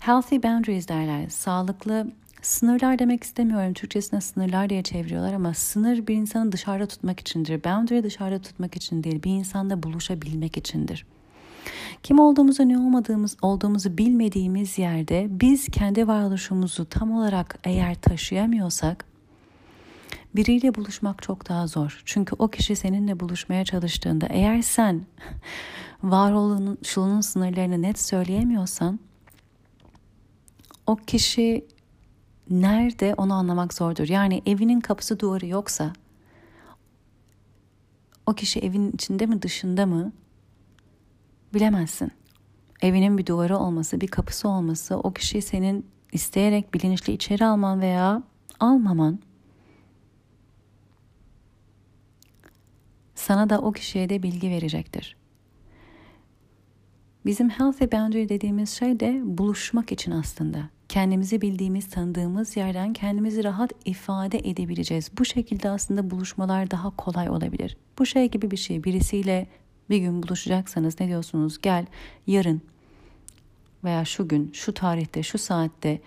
Healthy 0.00 0.42
boundaries 0.42 0.88
derler. 0.88 1.28
Sağlıklı 1.28 2.06
sınırlar 2.42 2.98
demek 2.98 3.24
istemiyorum. 3.24 3.74
Türkçesine 3.74 4.20
sınırlar 4.20 4.70
diye 4.70 4.82
çeviriyorlar 4.82 5.32
ama 5.32 5.54
sınır 5.54 6.06
bir 6.06 6.14
insanı 6.14 6.52
dışarıda 6.52 6.86
tutmak 6.86 7.20
içindir. 7.20 7.64
Boundary 7.64 8.02
dışarıda 8.02 8.42
tutmak 8.42 8.76
için 8.76 9.04
değil. 9.04 9.22
Bir 9.22 9.30
insanda 9.30 9.82
buluşabilmek 9.82 10.56
içindir. 10.56 11.06
Kim 12.02 12.18
olduğumuzu 12.18 12.68
ne 12.68 12.78
olmadığımız 12.78 13.36
olduğumuzu 13.42 13.98
bilmediğimiz 13.98 14.78
yerde 14.78 15.26
biz 15.30 15.66
kendi 15.66 16.08
varoluşumuzu 16.08 16.84
tam 16.84 17.12
olarak 17.12 17.58
eğer 17.64 17.94
taşıyamıyorsak 17.94 19.04
biriyle 20.36 20.74
buluşmak 20.74 21.22
çok 21.22 21.48
daha 21.48 21.66
zor. 21.66 22.02
Çünkü 22.04 22.36
o 22.38 22.48
kişi 22.48 22.76
seninle 22.76 23.20
buluşmaya 23.20 23.64
çalıştığında 23.64 24.26
eğer 24.30 24.62
sen 24.62 25.06
varoluşunun 26.02 27.20
sınırlarını 27.20 27.82
net 27.82 28.00
söyleyemiyorsan 28.00 29.00
o 30.86 30.96
kişi 30.96 31.64
nerede 32.50 33.14
onu 33.14 33.34
anlamak 33.34 33.74
zordur. 33.74 34.08
Yani 34.08 34.42
evinin 34.46 34.80
kapısı 34.80 35.20
duvarı 35.20 35.46
yoksa 35.46 35.92
o 38.26 38.34
kişi 38.34 38.60
evin 38.60 38.92
içinde 38.92 39.26
mi 39.26 39.42
dışında 39.42 39.86
mı 39.86 40.12
bilemezsin. 41.54 42.10
Evinin 42.82 43.18
bir 43.18 43.26
duvarı 43.26 43.58
olması, 43.58 44.00
bir 44.00 44.08
kapısı 44.08 44.48
olması 44.48 44.96
o 44.96 45.12
kişiyi 45.12 45.42
senin 45.42 45.86
isteyerek 46.12 46.74
bilinçli 46.74 47.12
içeri 47.12 47.44
alman 47.44 47.80
veya 47.80 48.22
almaman 48.60 49.18
sana 53.14 53.50
da 53.50 53.58
o 53.58 53.72
kişiye 53.72 54.08
de 54.08 54.22
bilgi 54.22 54.50
verecektir. 54.50 55.16
Bizim 57.26 57.50
healthy 57.50 57.92
boundary 57.92 58.28
dediğimiz 58.28 58.70
şey 58.70 59.00
de 59.00 59.20
buluşmak 59.24 59.92
için 59.92 60.10
aslında. 60.10 60.68
Kendimizi 60.88 61.40
bildiğimiz, 61.40 61.90
tanıdığımız 61.90 62.56
yerden 62.56 62.92
kendimizi 62.92 63.44
rahat 63.44 63.72
ifade 63.84 64.38
edebileceğiz. 64.38 65.10
Bu 65.18 65.24
şekilde 65.24 65.70
aslında 65.70 66.10
buluşmalar 66.10 66.70
daha 66.70 66.96
kolay 66.96 67.30
olabilir. 67.30 67.76
Bu 67.98 68.06
şey 68.06 68.30
gibi 68.30 68.50
bir 68.50 68.56
şey. 68.56 68.84
Birisiyle 68.84 69.46
bir 69.90 69.98
gün 69.98 70.22
buluşacaksanız 70.22 71.00
ne 71.00 71.08
diyorsunuz? 71.08 71.58
Gel 71.62 71.86
yarın 72.26 72.62
veya 73.84 74.04
şu 74.04 74.28
gün, 74.28 74.50
şu 74.52 74.74
tarihte, 74.74 75.22
şu 75.22 75.38
saatte, 75.38 76.00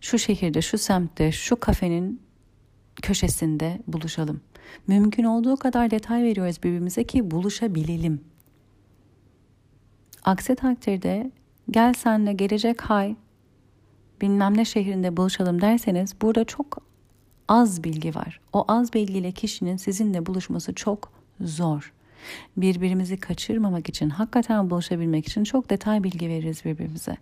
şu 0.00 0.18
şehirde, 0.18 0.62
şu 0.62 0.78
semtte, 0.78 1.32
şu 1.32 1.60
kafenin 1.60 2.20
köşesinde 3.02 3.78
buluşalım. 3.86 4.40
Mümkün 4.86 5.24
olduğu 5.24 5.56
kadar 5.56 5.90
detay 5.90 6.22
veriyoruz 6.22 6.62
birbirimize 6.62 7.04
ki 7.04 7.30
buluşabilelim. 7.30 8.20
Aksi 10.24 10.54
takdirde 10.54 11.30
gel 11.70 11.92
senle 11.92 12.32
gelecek 12.32 12.82
hay 12.82 13.16
bilmem 14.20 14.56
ne 14.56 14.64
şehrinde 14.64 15.16
buluşalım 15.16 15.60
derseniz 15.60 16.14
burada 16.22 16.44
çok 16.44 16.78
az 17.48 17.84
bilgi 17.84 18.14
var. 18.14 18.40
O 18.52 18.64
az 18.68 18.92
bilgiyle 18.92 19.32
kişinin 19.32 19.76
sizinle 19.76 20.26
buluşması 20.26 20.74
çok 20.74 21.12
zor. 21.40 21.92
Birbirimizi 22.56 23.16
kaçırmamak 23.16 23.88
için, 23.88 24.10
hakikaten 24.10 24.70
buluşabilmek 24.70 25.28
için 25.28 25.44
çok 25.44 25.70
detay 25.70 26.04
bilgi 26.04 26.28
veririz 26.28 26.64
birbirimize. 26.64 27.16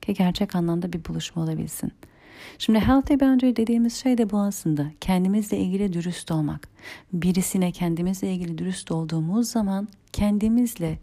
Ki 0.00 0.14
gerçek 0.14 0.54
anlamda 0.54 0.92
bir 0.92 1.04
buluşma 1.04 1.42
olabilsin. 1.42 1.92
Şimdi 2.58 2.78
healthy 2.78 3.20
boundary 3.20 3.56
dediğimiz 3.56 3.94
şey 3.94 4.18
de 4.18 4.30
bu 4.30 4.38
aslında. 4.38 4.86
Kendimizle 5.00 5.58
ilgili 5.58 5.92
dürüst 5.92 6.30
olmak. 6.30 6.68
Birisine 7.12 7.72
kendimizle 7.72 8.32
ilgili 8.32 8.58
dürüst 8.58 8.90
olduğumuz 8.90 9.48
zaman 9.48 9.88
kendimizle 10.12 10.98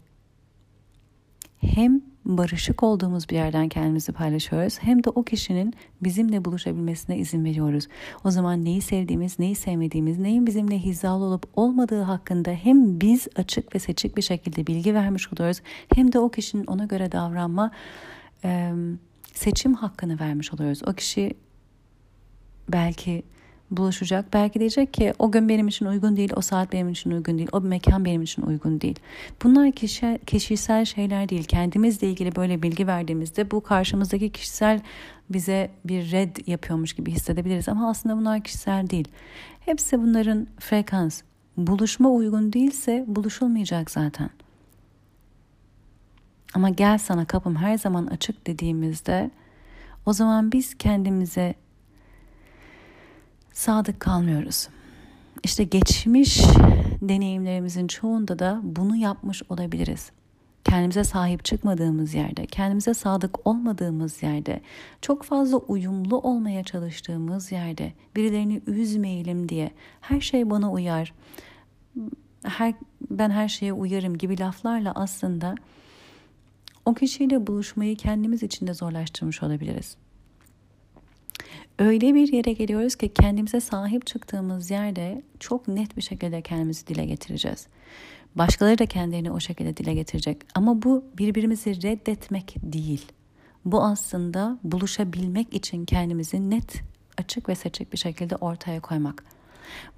hem 1.60 2.02
barışık 2.24 2.82
olduğumuz 2.82 3.28
bir 3.28 3.34
yerden 3.34 3.68
kendimizi 3.68 4.12
paylaşıyoruz 4.12 4.78
hem 4.80 5.04
de 5.04 5.10
o 5.10 5.22
kişinin 5.22 5.74
bizimle 6.02 6.44
buluşabilmesine 6.44 7.18
izin 7.18 7.44
veriyoruz. 7.44 7.88
O 8.24 8.30
zaman 8.30 8.64
neyi 8.64 8.80
sevdiğimiz, 8.80 9.38
neyi 9.38 9.54
sevmediğimiz, 9.54 10.18
neyin 10.18 10.46
bizimle 10.46 10.78
hizalı 10.78 11.24
olup 11.24 11.46
olmadığı 11.54 12.02
hakkında 12.02 12.50
hem 12.50 13.00
biz 13.00 13.28
açık 13.36 13.74
ve 13.74 13.78
seçik 13.78 14.16
bir 14.16 14.22
şekilde 14.22 14.66
bilgi 14.66 14.94
vermiş 14.94 15.32
oluyoruz 15.32 15.60
hem 15.94 16.12
de 16.12 16.18
o 16.18 16.30
kişinin 16.30 16.66
ona 16.66 16.84
göre 16.84 17.12
davranma 17.12 17.70
seçim 19.34 19.74
hakkını 19.74 20.20
vermiş 20.20 20.54
oluyoruz. 20.54 20.82
O 20.86 20.92
kişi 20.92 21.34
belki 22.68 23.22
buluşacak. 23.70 24.32
Belki 24.32 24.60
diyecek 24.60 24.94
ki 24.94 25.14
o 25.18 25.32
gün 25.32 25.48
benim 25.48 25.68
için 25.68 25.86
uygun 25.86 26.16
değil, 26.16 26.32
o 26.36 26.40
saat 26.40 26.72
benim 26.72 26.88
için 26.88 27.10
uygun 27.10 27.38
değil, 27.38 27.48
o 27.52 27.60
mekan 27.60 28.04
benim 28.04 28.22
için 28.22 28.42
uygun 28.42 28.80
değil. 28.80 28.98
Bunlar 29.42 29.72
kişi, 29.72 30.18
kişisel 30.26 30.84
şeyler 30.84 31.28
değil. 31.28 31.44
Kendimizle 31.44 32.10
ilgili 32.10 32.36
böyle 32.36 32.62
bilgi 32.62 32.86
verdiğimizde 32.86 33.50
bu 33.50 33.60
karşımızdaki 33.60 34.30
kişisel 34.30 34.80
bize 35.30 35.70
bir 35.84 36.10
red 36.10 36.36
yapıyormuş 36.46 36.92
gibi 36.92 37.10
hissedebiliriz. 37.10 37.68
Ama 37.68 37.90
aslında 37.90 38.16
bunlar 38.16 38.40
kişisel 38.40 38.90
değil. 38.90 39.08
Hepsi 39.60 40.02
bunların 40.02 40.46
frekans. 40.58 41.22
Buluşma 41.56 42.10
uygun 42.10 42.52
değilse 42.52 43.04
buluşulmayacak 43.08 43.90
zaten. 43.90 44.30
Ama 46.54 46.68
gel 46.68 46.98
sana 46.98 47.24
kapım 47.24 47.56
her 47.56 47.78
zaman 47.78 48.06
açık 48.06 48.46
dediğimizde 48.46 49.30
o 50.06 50.12
zaman 50.12 50.52
biz 50.52 50.74
kendimize 50.74 51.54
sadık 53.60 54.00
kalmıyoruz. 54.00 54.68
İşte 55.44 55.64
geçmiş 55.64 56.40
deneyimlerimizin 57.02 57.86
çoğunda 57.86 58.38
da 58.38 58.60
bunu 58.62 58.96
yapmış 58.96 59.42
olabiliriz. 59.48 60.10
Kendimize 60.64 61.04
sahip 61.04 61.44
çıkmadığımız 61.44 62.14
yerde, 62.14 62.46
kendimize 62.46 62.94
sadık 62.94 63.46
olmadığımız 63.46 64.22
yerde, 64.22 64.60
çok 65.02 65.22
fazla 65.22 65.56
uyumlu 65.56 66.18
olmaya 66.18 66.64
çalıştığımız 66.64 67.52
yerde, 67.52 67.92
birilerini 68.16 68.62
üzmeyelim 68.66 69.48
diye 69.48 69.70
her 70.00 70.20
şey 70.20 70.50
bana 70.50 70.72
uyar, 70.72 71.14
her, 72.42 72.74
ben 73.10 73.30
her 73.30 73.48
şeye 73.48 73.72
uyarım 73.72 74.18
gibi 74.18 74.38
laflarla 74.38 74.92
aslında 74.94 75.54
o 76.84 76.94
kişiyle 76.94 77.46
buluşmayı 77.46 77.96
kendimiz 77.96 78.42
için 78.42 78.66
de 78.66 78.74
zorlaştırmış 78.74 79.42
olabiliriz 79.42 79.96
öyle 81.80 82.14
bir 82.14 82.32
yere 82.32 82.52
geliyoruz 82.52 82.96
ki 82.96 83.08
kendimize 83.14 83.60
sahip 83.60 84.06
çıktığımız 84.06 84.70
yerde 84.70 85.22
çok 85.40 85.68
net 85.68 85.96
bir 85.96 86.02
şekilde 86.02 86.42
kendimizi 86.42 86.86
dile 86.86 87.04
getireceğiz. 87.04 87.66
Başkaları 88.34 88.78
da 88.78 88.86
kendilerini 88.86 89.30
o 89.30 89.40
şekilde 89.40 89.76
dile 89.76 89.94
getirecek. 89.94 90.36
Ama 90.54 90.82
bu 90.82 91.04
birbirimizi 91.18 91.82
reddetmek 91.82 92.54
değil. 92.62 93.06
Bu 93.64 93.82
aslında 93.82 94.58
buluşabilmek 94.64 95.54
için 95.54 95.84
kendimizi 95.84 96.50
net, 96.50 96.82
açık 97.18 97.48
ve 97.48 97.54
seçik 97.54 97.92
bir 97.92 97.98
şekilde 97.98 98.36
ortaya 98.36 98.80
koymak. 98.80 99.24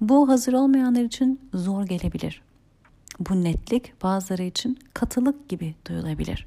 Bu 0.01 0.29
hazır 0.29 0.53
olmayanlar 0.53 1.03
için 1.03 1.41
zor 1.53 1.83
gelebilir. 1.83 2.41
Bu 3.19 3.43
netlik 3.43 4.03
bazıları 4.03 4.43
için 4.43 4.79
katılık 4.93 5.49
gibi 5.49 5.75
duyulabilir. 5.87 6.45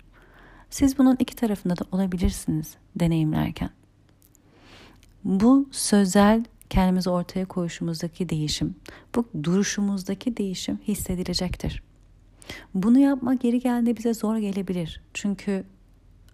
Siz 0.71 0.99
bunun 0.99 1.17
iki 1.19 1.37
tarafında 1.37 1.77
da 1.77 1.85
olabilirsiniz 1.93 2.75
deneyimlerken. 2.97 3.71
Bu 5.27 5.69
sözel 5.71 6.45
kendimizi 6.71 7.11
ortaya 7.11 7.47
koyuşumuzdaki 7.47 8.29
değişim, 8.29 8.77
bu 9.15 9.29
duruşumuzdaki 9.43 10.37
değişim 10.37 10.79
hissedilecektir. 10.89 11.83
Bunu 12.75 12.99
yapmak 12.99 13.41
geri 13.41 13.61
geldiğinde 13.61 13.97
bize 13.97 14.15
zor 14.15 14.37
gelebilir. 14.37 15.01
Çünkü 15.15 15.65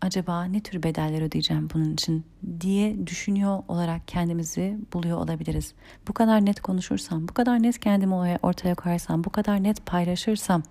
acaba 0.00 0.44
ne 0.44 0.61
tür 0.61 0.83
bedeller 0.83 1.22
ödeyeceğim 1.22 1.68
bunun 1.74 1.92
için 1.92 2.24
diye 2.61 3.07
düşünüyor 3.07 3.62
olarak 3.68 4.09
kendimizi 4.09 4.78
buluyor 4.92 5.18
olabiliriz. 5.18 5.74
Bu 6.09 6.12
kadar 6.12 6.46
net 6.46 6.61
konuşursam, 6.61 7.28
bu 7.28 7.35
kadar 7.35 7.62
net 7.62 7.78
kendimi 7.78 8.14
ortaya 8.42 8.74
koyarsam, 8.74 9.24
bu 9.24 9.31
kadar 9.31 9.62
net 9.62 9.87
paylaşırsam 9.87 10.62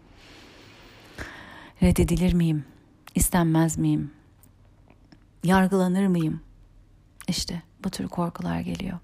reddedilir 1.83 2.33
miyim? 2.33 2.65
İstenmez 3.15 3.77
miyim? 3.77 4.11
Yargılanır 5.43 6.07
mıyım? 6.07 6.41
İşte 7.27 7.61
bu 7.83 7.89
tür 7.89 8.07
korkular 8.07 8.59
geliyor. 8.59 8.99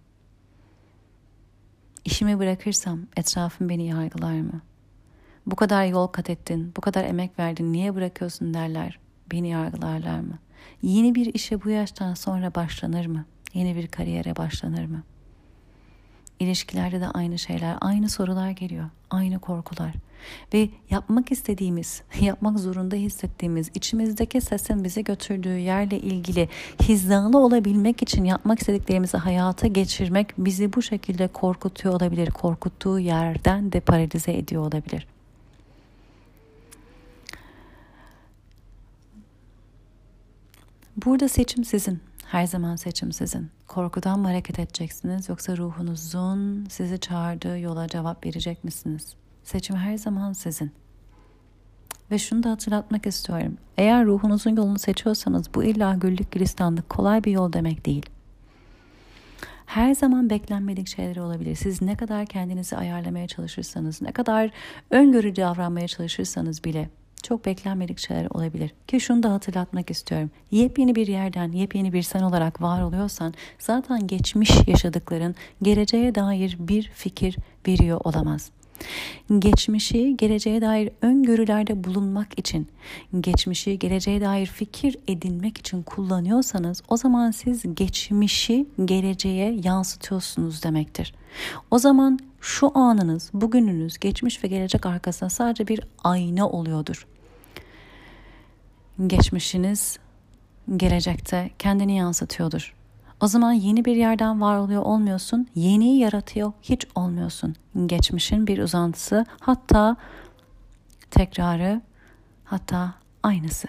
İşimi 2.05 2.39
bırakırsam 2.39 2.99
etrafım 3.15 3.69
beni 3.69 3.87
yargılar 3.87 4.41
mı? 4.41 4.61
Bu 5.45 5.55
kadar 5.55 5.85
yol 5.85 6.07
kat 6.07 6.29
ettin, 6.29 6.73
bu 6.77 6.81
kadar 6.81 7.03
emek 7.03 7.39
verdin, 7.39 7.73
niye 7.73 7.95
bırakıyorsun 7.95 8.53
derler. 8.53 8.99
Beni 9.31 9.49
yargılarlar 9.49 10.19
mı? 10.19 10.39
Yeni 10.81 11.15
bir 11.15 11.33
işe 11.33 11.63
bu 11.63 11.69
yaştan 11.69 12.13
sonra 12.13 12.55
başlanır 12.55 13.05
mı? 13.05 13.25
Yeni 13.53 13.75
bir 13.75 13.87
kariyere 13.87 14.35
başlanır 14.35 14.85
mı? 14.85 15.03
İlişkilerde 16.39 17.01
de 17.01 17.07
aynı 17.07 17.39
şeyler, 17.39 17.77
aynı 17.81 18.09
sorular 18.09 18.49
geliyor, 18.49 18.89
aynı 19.09 19.39
korkular. 19.39 19.93
Ve 20.53 20.69
yapmak 20.89 21.31
istediğimiz, 21.31 22.01
yapmak 22.21 22.59
zorunda 22.59 22.95
hissettiğimiz, 22.95 23.71
içimizdeki 23.73 24.41
sesin 24.41 24.83
bizi 24.83 25.03
götürdüğü 25.03 25.57
yerle 25.57 25.99
ilgili 25.99 26.49
hizalı 26.83 27.37
olabilmek 27.37 28.03
için 28.03 28.23
yapmak 28.23 28.59
istediklerimizi 28.59 29.17
hayata 29.17 29.67
geçirmek 29.67 30.33
bizi 30.37 30.73
bu 30.73 30.81
şekilde 30.81 31.27
korkutuyor 31.27 31.95
olabilir. 31.95 32.31
Korkuttuğu 32.31 32.99
yerden 32.99 33.71
de 33.71 33.79
paralize 33.79 34.33
ediyor 34.33 34.61
olabilir. 34.61 35.07
Burada 41.05 41.29
seçim 41.29 41.65
sizin. 41.65 42.06
Her 42.27 42.47
zaman 42.47 42.75
seçim 42.75 43.11
sizin. 43.11 43.49
Korkudan 43.67 44.19
mı 44.19 44.27
hareket 44.27 44.59
edeceksiniz 44.59 45.29
yoksa 45.29 45.57
ruhunuzun 45.57 46.65
sizi 46.69 46.99
çağırdığı 46.99 47.59
yola 47.59 47.87
cevap 47.87 48.25
verecek 48.25 48.63
misiniz? 48.63 49.15
Seçim 49.43 49.75
her 49.75 49.97
zaman 49.97 50.33
sizin. 50.33 50.71
Ve 52.11 52.17
şunu 52.17 52.43
da 52.43 52.51
hatırlatmak 52.51 53.07
istiyorum. 53.07 53.57
Eğer 53.77 54.05
ruhunuzun 54.05 54.55
yolunu 54.55 54.79
seçiyorsanız 54.79 55.53
bu 55.55 55.63
illa 55.63 55.95
güllük 55.95 56.31
gülistanlık 56.31 56.89
kolay 56.89 57.23
bir 57.23 57.31
yol 57.31 57.53
demek 57.53 57.85
değil. 57.85 58.05
Her 59.65 59.95
zaman 59.95 60.29
beklenmedik 60.29 60.87
şeyler 60.87 61.17
olabilir. 61.17 61.55
Siz 61.55 61.81
ne 61.81 61.95
kadar 61.95 62.25
kendinizi 62.25 62.77
ayarlamaya 62.77 63.27
çalışırsanız, 63.27 64.01
ne 64.01 64.11
kadar 64.11 64.51
öngörü 64.91 65.35
davranmaya 65.35 65.87
çalışırsanız 65.87 66.63
bile 66.63 66.89
çok 67.23 67.45
beklenmedik 67.45 67.99
şeyler 67.99 68.27
olabilir. 68.31 68.73
Ki 68.87 68.99
şunu 68.99 69.23
da 69.23 69.33
hatırlatmak 69.33 69.91
istiyorum. 69.91 70.31
Yepyeni 70.51 70.95
bir 70.95 71.07
yerden, 71.07 71.51
yepyeni 71.51 71.93
bir 71.93 72.01
sen 72.01 72.23
olarak 72.23 72.61
var 72.61 72.81
oluyorsan 72.81 73.33
zaten 73.59 74.07
geçmiş 74.07 74.51
yaşadıkların 74.67 75.35
geleceğe 75.61 76.15
dair 76.15 76.57
bir 76.59 76.91
fikir 76.93 77.37
veriyor 77.67 78.01
olamaz. 78.03 78.51
Geçmişi 79.39 80.17
geleceğe 80.17 80.61
dair 80.61 80.89
öngörülerde 81.01 81.83
bulunmak 81.83 82.39
için, 82.39 82.67
geçmişi 83.19 83.79
geleceğe 83.79 84.21
dair 84.21 84.45
fikir 84.45 84.97
edinmek 85.07 85.57
için 85.57 85.83
kullanıyorsanız 85.83 86.83
o 86.89 86.97
zaman 86.97 87.31
siz 87.31 87.75
geçmişi 87.75 88.65
geleceğe 88.85 89.59
yansıtıyorsunuz 89.63 90.63
demektir. 90.63 91.13
O 91.71 91.79
zaman 91.79 92.19
şu 92.41 92.77
anınız, 92.77 93.29
bugününüz, 93.33 93.97
geçmiş 93.97 94.43
ve 94.43 94.47
gelecek 94.47 94.85
arkasında 94.85 95.29
sadece 95.29 95.67
bir 95.67 95.81
ayna 96.03 96.49
oluyordur. 96.49 97.07
Geçmişiniz 99.07 99.99
gelecekte 100.77 101.49
kendini 101.59 101.97
yansıtıyordur. 101.97 102.76
O 103.21 103.27
zaman 103.27 103.51
yeni 103.51 103.85
bir 103.85 103.95
yerden 103.95 104.41
var 104.41 104.57
oluyor 104.57 104.81
olmuyorsun, 104.81 105.47
yeniyi 105.55 105.99
yaratıyor 105.99 106.51
hiç 106.61 106.87
olmuyorsun. 106.95 107.55
Geçmişin 107.85 108.47
bir 108.47 108.57
uzantısı, 108.57 109.25
hatta 109.39 109.95
tekrarı, 111.11 111.81
hatta 112.43 112.93
aynısı. 113.23 113.67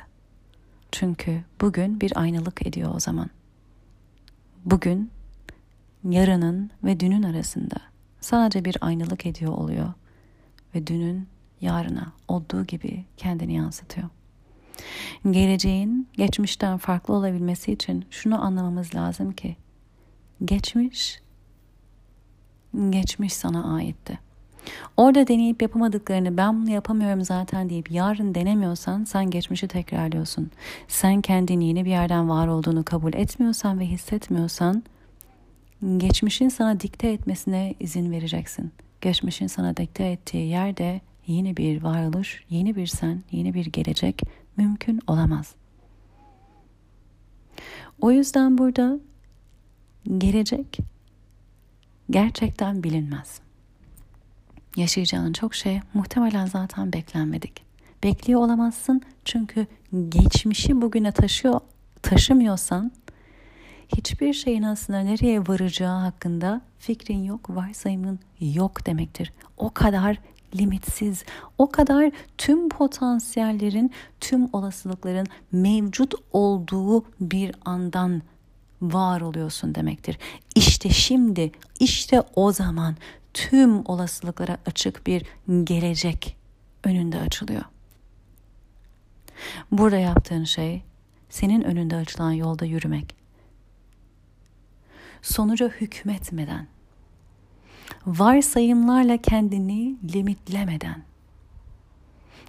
Çünkü 0.92 1.44
bugün 1.60 2.00
bir 2.00 2.20
aynalık 2.20 2.66
ediyor 2.66 2.94
o 2.94 3.00
zaman. 3.00 3.30
Bugün 4.64 5.10
yarının 6.04 6.70
ve 6.84 7.00
dünün 7.00 7.22
arasında 7.22 7.76
sadece 8.20 8.64
bir 8.64 8.76
aynalık 8.80 9.26
ediyor 9.26 9.52
oluyor 9.52 9.92
ve 10.74 10.86
dünün 10.86 11.28
yarına 11.60 12.12
olduğu 12.28 12.64
gibi 12.64 13.04
kendini 13.16 13.54
yansıtıyor. 13.54 14.08
Geleceğin 15.30 16.08
geçmişten 16.12 16.78
farklı 16.78 17.14
olabilmesi 17.14 17.72
için 17.72 18.04
şunu 18.10 18.44
anlamamız 18.44 18.94
lazım 18.94 19.32
ki 19.32 19.56
geçmiş 20.44 21.20
geçmiş 22.90 23.32
sana 23.32 23.74
aitti. 23.74 24.18
Orada 24.96 25.26
deneyip 25.26 25.62
yapamadıklarını 25.62 26.36
ben 26.36 26.62
bunu 26.62 26.70
yapamıyorum 26.70 27.24
zaten 27.24 27.70
deyip 27.70 27.90
yarın 27.90 28.34
denemiyorsan 28.34 29.04
sen 29.04 29.30
geçmişi 29.30 29.68
tekrarlıyorsun. 29.68 30.50
Sen 30.88 31.20
kendini 31.20 31.68
yeni 31.68 31.84
bir 31.84 31.90
yerden 31.90 32.28
var 32.28 32.48
olduğunu 32.48 32.84
kabul 32.84 33.14
etmiyorsan 33.14 33.80
ve 33.80 33.86
hissetmiyorsan 33.86 34.82
geçmişin 35.96 36.48
sana 36.48 36.80
dikte 36.80 37.08
etmesine 37.08 37.74
izin 37.80 38.10
vereceksin. 38.10 38.72
Geçmişin 39.00 39.46
sana 39.46 39.76
dikte 39.76 40.04
ettiği 40.04 40.48
yerde 40.48 41.00
yeni 41.26 41.56
bir 41.56 41.82
varoluş, 41.82 42.44
yeni 42.50 42.76
bir 42.76 42.86
sen, 42.86 43.22
yeni 43.32 43.54
bir 43.54 43.66
gelecek 43.66 44.22
mümkün 44.58 45.00
olamaz. 45.06 45.54
O 48.00 48.10
yüzden 48.10 48.58
burada 48.58 48.98
gelecek 50.18 50.78
gerçekten 52.10 52.82
bilinmez. 52.82 53.40
Yaşayacağın 54.76 55.32
çok 55.32 55.54
şey 55.54 55.80
muhtemelen 55.94 56.46
zaten 56.46 56.92
beklenmedik. 56.92 57.64
Bekliyor 58.04 58.40
olamazsın 58.40 59.02
çünkü 59.24 59.66
geçmişi 60.08 60.80
bugüne 60.82 61.12
taşıyor 61.12 61.60
taşımıyorsan 62.02 62.92
hiçbir 63.96 64.32
şeyin 64.32 64.62
aslında 64.62 65.00
nereye 65.00 65.40
varacağı 65.40 65.98
hakkında 66.00 66.60
fikrin 66.78 67.24
yok, 67.24 67.50
varsayımın 67.50 68.18
yok 68.40 68.86
demektir. 68.86 69.32
O 69.56 69.70
kadar 69.70 70.18
limitsiz, 70.54 71.24
o 71.58 71.70
kadar 71.70 72.10
tüm 72.38 72.68
potansiyellerin, 72.68 73.92
tüm 74.20 74.48
olasılıkların 74.52 75.26
mevcut 75.52 76.14
olduğu 76.32 77.04
bir 77.20 77.54
andan 77.64 78.22
var 78.82 79.20
oluyorsun 79.20 79.74
demektir. 79.74 80.18
İşte 80.54 80.90
şimdi, 80.90 81.52
işte 81.80 82.22
o 82.34 82.52
zaman 82.52 82.96
tüm 83.34 83.86
olasılıklara 83.86 84.58
açık 84.66 85.06
bir 85.06 85.26
gelecek 85.64 86.36
önünde 86.84 87.20
açılıyor. 87.20 87.64
Burada 89.72 89.96
yaptığın 89.96 90.44
şey 90.44 90.82
senin 91.30 91.62
önünde 91.62 91.96
açılan 91.96 92.32
yolda 92.32 92.64
yürümek. 92.64 93.16
Sonuca 95.22 95.68
hükmetmeden 95.68 96.66
varsayımlarla 98.06 99.16
kendini 99.16 99.96
limitlemeden, 100.14 101.02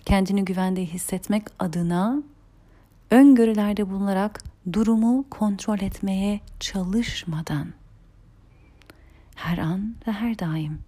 kendini 0.06 0.45
güvende 0.45 0.86
hissetmek 0.86 1.43
adına 1.60 2.23
öngörülerde 3.12 3.89
bulunarak 3.89 4.43
durumu 4.73 5.25
kontrol 5.30 5.80
etmeye 5.80 6.39
çalışmadan 6.60 7.73
her 9.36 9.58
an 9.58 9.95
ve 10.08 10.12
her 10.12 10.39
daim 10.39 10.80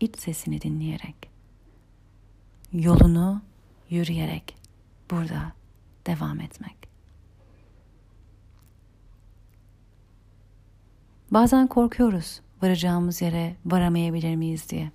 iç 0.00 0.18
sesini 0.18 0.62
dinleyerek 0.62 1.30
yolunu 2.72 3.42
yürüyerek 3.90 4.56
burada 5.10 5.52
devam 6.06 6.40
etmek. 6.40 6.88
Bazen 11.30 11.66
korkuyoruz 11.66 12.40
varacağımız 12.62 13.22
yere 13.22 13.56
varamayabilir 13.66 14.36
miyiz 14.36 14.70
diye. 14.70 14.90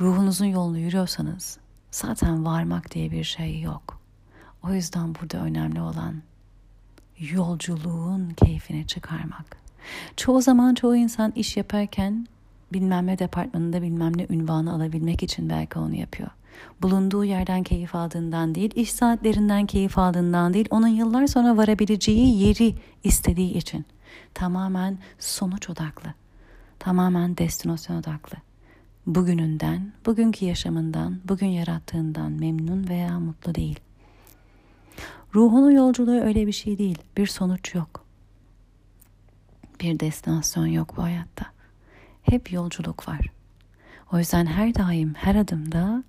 Ruhunuzun 0.00 0.46
yolunu 0.46 0.78
yürüyorsanız 0.78 1.58
zaten 1.90 2.44
varmak 2.44 2.94
diye 2.94 3.10
bir 3.10 3.24
şey 3.24 3.60
yok. 3.60 4.00
O 4.62 4.72
yüzden 4.72 5.14
burada 5.14 5.38
önemli 5.38 5.80
olan 5.80 6.22
yolculuğun 7.18 8.30
keyfini 8.30 8.86
çıkarmak. 8.86 9.56
Çoğu 10.16 10.42
zaman 10.42 10.74
çoğu 10.74 10.96
insan 10.96 11.32
iş 11.36 11.56
yaparken 11.56 12.26
bilmem 12.72 13.06
ne 13.06 13.18
departmanında 13.18 13.82
bilmem 13.82 14.18
ne 14.18 14.26
ünvanı 14.30 14.72
alabilmek 14.72 15.22
için 15.22 15.50
belki 15.50 15.78
onu 15.78 15.94
yapıyor. 15.94 16.30
Bulunduğu 16.82 17.24
yerden 17.24 17.62
keyif 17.62 17.94
aldığından 17.94 18.54
değil, 18.54 18.70
iş 18.74 18.92
saatlerinden 18.92 19.66
keyif 19.66 19.98
aldığından 19.98 20.54
değil, 20.54 20.66
onun 20.70 20.88
yıllar 20.88 21.26
sonra 21.26 21.56
varabileceği 21.56 22.42
yeri 22.42 22.74
istediği 23.04 23.54
için. 23.54 23.86
Tamamen 24.34 24.98
sonuç 25.18 25.70
odaklı, 25.70 26.14
tamamen 26.78 27.36
destinasyon 27.36 27.96
odaklı. 27.96 28.38
Bugününden, 29.06 29.92
bugünkü 30.06 30.44
yaşamından, 30.44 31.20
bugün 31.24 31.46
yarattığından 31.46 32.32
memnun 32.32 32.88
veya 32.88 33.20
mutlu 33.20 33.54
değil. 33.54 33.80
Ruhunun 35.34 35.70
yolculuğu 35.70 36.20
öyle 36.20 36.46
bir 36.46 36.52
şey 36.52 36.78
değil, 36.78 36.98
bir 37.16 37.26
sonuç 37.26 37.74
yok. 37.74 38.04
Bir 39.80 40.00
destinasyon 40.00 40.66
yok 40.66 40.96
bu 40.96 41.02
hayatta. 41.02 41.46
Hep 42.22 42.52
yolculuk 42.52 43.08
var. 43.08 43.26
O 44.12 44.18
yüzden 44.18 44.46
her 44.46 44.74
daim 44.74 45.14
her 45.14 45.34
adımda 45.34 46.04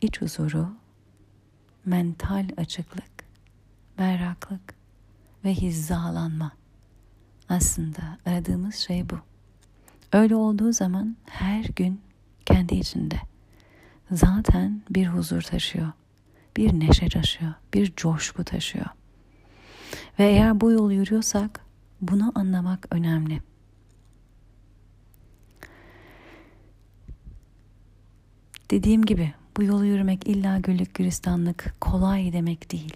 iç 0.00 0.20
huzuru, 0.20 0.68
mental 1.84 2.48
açıklık, 2.56 3.24
berraklık 3.98 4.74
ve 5.44 5.54
hizalanma. 5.54 6.52
Aslında 7.48 8.18
aradığımız 8.26 8.74
şey 8.74 9.10
bu. 9.10 9.18
Öyle 10.12 10.36
olduğu 10.36 10.72
zaman 10.72 11.16
her 11.30 11.64
gün 11.64 12.00
kendi 12.46 12.74
içinde 12.74 13.16
zaten 14.10 14.82
bir 14.90 15.06
huzur 15.06 15.42
taşıyor, 15.42 15.92
bir 16.56 16.80
neşe 16.80 17.08
taşıyor, 17.08 17.52
bir 17.74 17.92
coşku 17.96 18.44
taşıyor. 18.44 18.86
Ve 20.18 20.24
eğer 20.24 20.60
bu 20.60 20.70
yolu 20.70 20.92
yürüyorsak 20.92 21.60
bunu 22.00 22.32
anlamak 22.34 22.86
önemli. 22.90 23.42
Dediğim 28.70 29.04
gibi 29.04 29.34
bu 29.56 29.62
yolu 29.62 29.84
yürümek 29.84 30.28
illa 30.28 30.58
güllük 30.58 30.94
gülistanlık 30.94 31.74
kolay 31.80 32.32
demek 32.32 32.72
değil. 32.72 32.94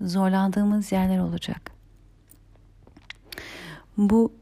Zorlandığımız 0.00 0.92
yerler 0.92 1.18
olacak. 1.18 1.71
Bu 3.98 4.32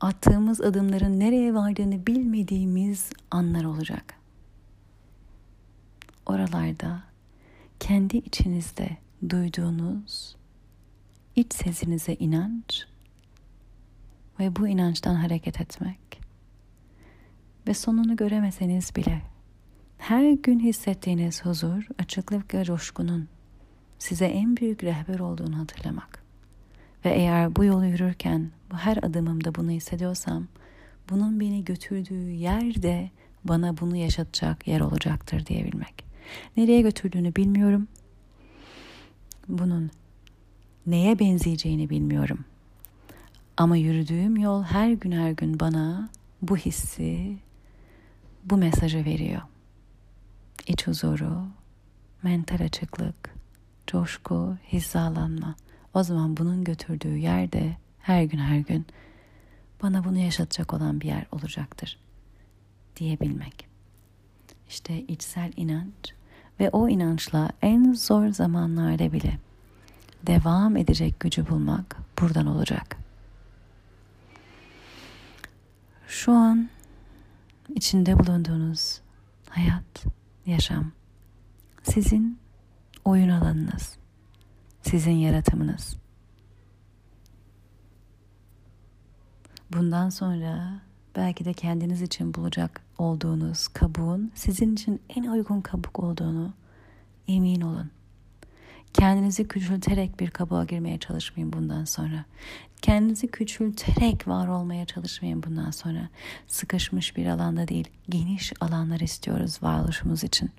attığımız 0.00 0.60
adımların 0.60 1.20
nereye 1.20 1.54
vardığını 1.54 2.06
bilmediğimiz 2.06 3.10
anlar 3.30 3.64
olacak. 3.64 4.14
Oralarda 6.26 7.02
kendi 7.80 8.16
içinizde 8.16 8.96
duyduğunuz 9.28 10.36
iç 11.36 11.54
sesinize 11.54 12.14
inanç 12.14 12.86
ve 14.40 14.56
bu 14.56 14.68
inançtan 14.68 15.14
hareket 15.14 15.60
etmek 15.60 16.20
ve 17.66 17.74
sonunu 17.74 18.16
göremeseniz 18.16 18.96
bile 18.96 19.22
her 19.98 20.32
gün 20.32 20.60
hissettiğiniz 20.60 21.44
huzur, 21.44 21.86
açıklık 21.98 22.54
ve 22.54 22.64
coşkunun 22.64 23.28
size 23.98 24.26
en 24.26 24.56
büyük 24.56 24.84
rehber 24.84 25.18
olduğunu 25.18 25.58
hatırlamak. 25.58 26.19
Ve 27.04 27.10
eğer 27.10 27.56
bu 27.56 27.64
yolu 27.64 27.86
yürürken 27.86 28.50
bu 28.72 28.76
her 28.76 28.96
adımımda 28.96 29.54
bunu 29.54 29.70
hissediyorsam 29.70 30.46
bunun 31.10 31.40
beni 31.40 31.64
götürdüğü 31.64 32.30
yerde 32.30 33.10
bana 33.44 33.78
bunu 33.78 33.96
yaşatacak 33.96 34.68
yer 34.68 34.80
olacaktır 34.80 35.46
diyebilmek. 35.46 36.04
Nereye 36.56 36.80
götürdüğünü 36.80 37.36
bilmiyorum. 37.36 37.88
Bunun 39.48 39.90
neye 40.86 41.18
benzeyeceğini 41.18 41.90
bilmiyorum. 41.90 42.44
Ama 43.56 43.76
yürüdüğüm 43.76 44.36
yol 44.36 44.62
her 44.62 44.92
gün 44.92 45.12
her 45.12 45.30
gün 45.30 45.60
bana 45.60 46.08
bu 46.42 46.56
hissi, 46.56 47.36
bu 48.44 48.56
mesajı 48.56 49.04
veriyor. 49.04 49.42
İç 50.66 50.86
huzuru, 50.86 51.46
mental 52.22 52.64
açıklık, 52.64 53.34
coşku, 53.86 54.56
hizalanma. 54.72 55.54
O 55.94 56.02
zaman 56.02 56.36
bunun 56.36 56.64
götürdüğü 56.64 57.16
yerde 57.16 57.76
her 57.98 58.22
gün 58.22 58.38
her 58.38 58.58
gün 58.58 58.86
bana 59.82 60.04
bunu 60.04 60.18
yaşatacak 60.18 60.74
olan 60.74 61.00
bir 61.00 61.06
yer 61.06 61.26
olacaktır 61.32 61.98
diyebilmek. 62.96 63.68
İşte 64.68 65.00
içsel 65.00 65.52
inanç 65.56 66.14
ve 66.60 66.70
o 66.70 66.88
inançla 66.88 67.50
en 67.62 67.92
zor 67.92 68.28
zamanlarda 68.28 69.12
bile 69.12 69.38
devam 70.26 70.76
edecek 70.76 71.20
gücü 71.20 71.48
bulmak 71.48 71.96
buradan 72.20 72.46
olacak. 72.46 72.96
Şu 76.08 76.32
an 76.32 76.68
içinde 77.74 78.18
bulunduğunuz 78.18 79.00
hayat, 79.48 80.04
yaşam 80.46 80.92
sizin 81.82 82.38
oyun 83.04 83.28
alanınız, 83.28 83.96
sizin 84.82 85.12
yaratımınız. 85.12 85.96
Bundan 89.72 90.10
sonra 90.10 90.80
belki 91.16 91.44
de 91.44 91.52
kendiniz 91.52 92.02
için 92.02 92.34
bulacak 92.34 92.80
olduğunuz 92.98 93.68
kabuğun 93.68 94.32
sizin 94.34 94.72
için 94.72 95.00
en 95.08 95.24
uygun 95.24 95.60
kabuk 95.60 95.98
olduğunu 95.98 96.52
emin 97.28 97.60
olun. 97.60 97.90
Kendinizi 98.92 99.48
küçülterek 99.48 100.20
bir 100.20 100.30
kabuğa 100.30 100.64
girmeye 100.64 100.98
çalışmayın 100.98 101.52
bundan 101.52 101.84
sonra. 101.84 102.24
Kendinizi 102.82 103.28
küçülterek 103.28 104.28
var 104.28 104.48
olmaya 104.48 104.86
çalışmayın 104.86 105.42
bundan 105.42 105.70
sonra. 105.70 106.08
Sıkışmış 106.48 107.16
bir 107.16 107.26
alanda 107.26 107.68
değil, 107.68 107.88
geniş 108.08 108.52
alanlar 108.60 109.00
istiyoruz 109.00 109.62
varoluşumuz 109.62 110.24
için. 110.24 110.50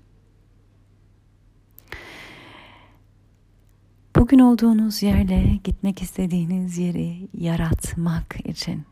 Bugün 4.22 4.38
olduğunuz 4.38 5.02
yerle 5.02 5.58
gitmek 5.64 6.02
istediğiniz 6.02 6.78
yeri 6.78 7.28
yaratmak 7.34 8.36
için 8.44 8.84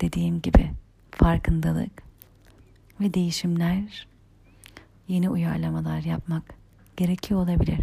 dediğim 0.00 0.40
gibi 0.40 0.70
farkındalık 1.10 2.02
ve 3.00 3.14
değişimler, 3.14 4.06
yeni 5.08 5.30
uyarlamalar 5.30 6.00
yapmak 6.00 6.54
gerekiyor 6.96 7.40
olabilir. 7.40 7.80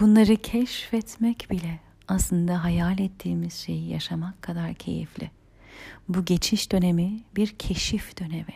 Bunları 0.00 0.36
keşfetmek 0.36 1.46
bile 1.50 1.80
aslında 2.08 2.64
hayal 2.64 2.98
ettiğimiz 2.98 3.54
şeyi 3.54 3.88
yaşamak 3.88 4.42
kadar 4.42 4.74
keyifli. 4.74 5.30
Bu 6.08 6.24
geçiş 6.24 6.72
dönemi 6.72 7.20
bir 7.36 7.46
keşif 7.46 8.20
dönemi. 8.20 8.54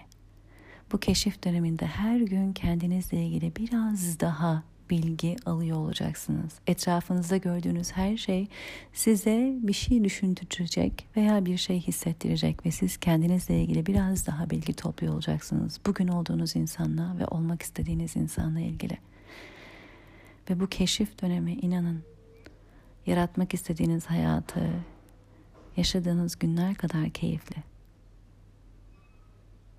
Bu 0.92 0.98
keşif 0.98 1.44
döneminde 1.44 1.86
her 1.86 2.20
gün 2.20 2.52
kendinizle 2.52 3.26
ilgili 3.26 3.56
biraz 3.56 4.20
daha 4.20 4.62
bilgi 4.90 5.36
alıyor 5.46 5.76
olacaksınız. 5.76 6.52
Etrafınızda 6.66 7.36
gördüğünüz 7.36 7.92
her 7.92 8.16
şey 8.16 8.48
size 8.92 9.54
bir 9.62 9.72
şey 9.72 10.04
düşündürecek 10.04 11.06
veya 11.16 11.44
bir 11.44 11.56
şey 11.56 11.80
hissettirecek 11.80 12.66
ve 12.66 12.70
siz 12.70 12.96
kendinizle 12.96 13.62
ilgili 13.62 13.86
biraz 13.86 14.26
daha 14.26 14.50
bilgi 14.50 14.72
topluyor 14.72 15.14
olacaksınız. 15.14 15.80
Bugün 15.86 16.08
olduğunuz 16.08 16.56
insanla 16.56 17.18
ve 17.18 17.26
olmak 17.26 17.62
istediğiniz 17.62 18.16
insanla 18.16 18.60
ilgili. 18.60 18.98
Ve 20.50 20.60
bu 20.60 20.66
keşif 20.66 21.22
dönemi 21.22 21.52
inanın 21.52 22.02
yaratmak 23.06 23.54
istediğiniz 23.54 24.06
hayatı 24.06 24.70
yaşadığınız 25.76 26.38
günler 26.38 26.74
kadar 26.74 27.10
keyifli. 27.10 27.62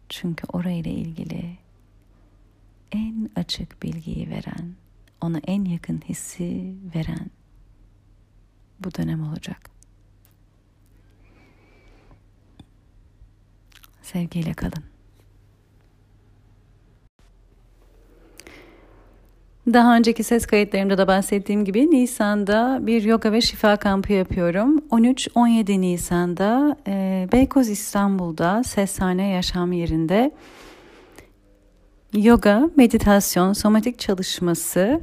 Çünkü 0.10 0.48
orayla 0.54 0.92
ilgili 0.92 1.58
en 2.92 3.30
açık 3.36 3.84
bilgiyi 3.84 4.30
veren, 4.30 4.76
ona 5.22 5.40
en 5.48 5.66
yakın 5.66 6.02
hissi 6.10 6.76
veren 6.96 7.30
bu 8.80 8.96
dönem 8.96 9.24
olacak. 9.24 9.70
Sevgiyle 14.02 14.54
kalın. 14.54 14.84
Daha 19.74 19.98
önceki 19.98 20.24
ses 20.24 20.46
kayıtlarımda 20.46 20.98
da 20.98 21.08
bahsettiğim 21.08 21.66
gibi 21.66 21.92
Nisan'da 21.92 22.80
bir 22.82 23.04
yoga 23.04 23.32
ve 23.32 23.42
şifa 23.42 23.78
kampı 23.78 24.14
yapıyorum. 24.14 24.78
13-17 24.78 25.82
Nisan'da 25.82 26.78
e, 26.88 27.28
Beykoz 27.32 27.70
İstanbul'da 27.70 28.64
Seshane 28.64 29.28
Yaşam 29.28 29.72
Yerinde 29.72 30.32
yoga, 32.14 32.70
meditasyon, 32.76 33.54
somatik 33.54 34.00
çalışması 34.00 35.02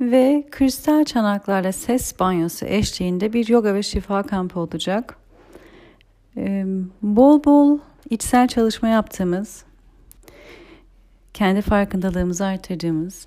ve 0.00 0.46
kristal 0.50 1.04
çanaklarla 1.04 1.72
ses 1.72 2.20
banyosu 2.20 2.66
eşliğinde 2.66 3.32
bir 3.32 3.48
yoga 3.48 3.74
ve 3.74 3.82
şifa 3.82 4.22
kampı 4.22 4.60
olacak. 4.60 5.16
E, 6.36 6.64
bol 7.02 7.44
bol 7.44 7.78
içsel 8.10 8.48
çalışma 8.48 8.88
yaptığımız, 8.88 9.64
kendi 11.34 11.62
farkındalığımızı 11.62 12.44
artırdığımız, 12.44 13.26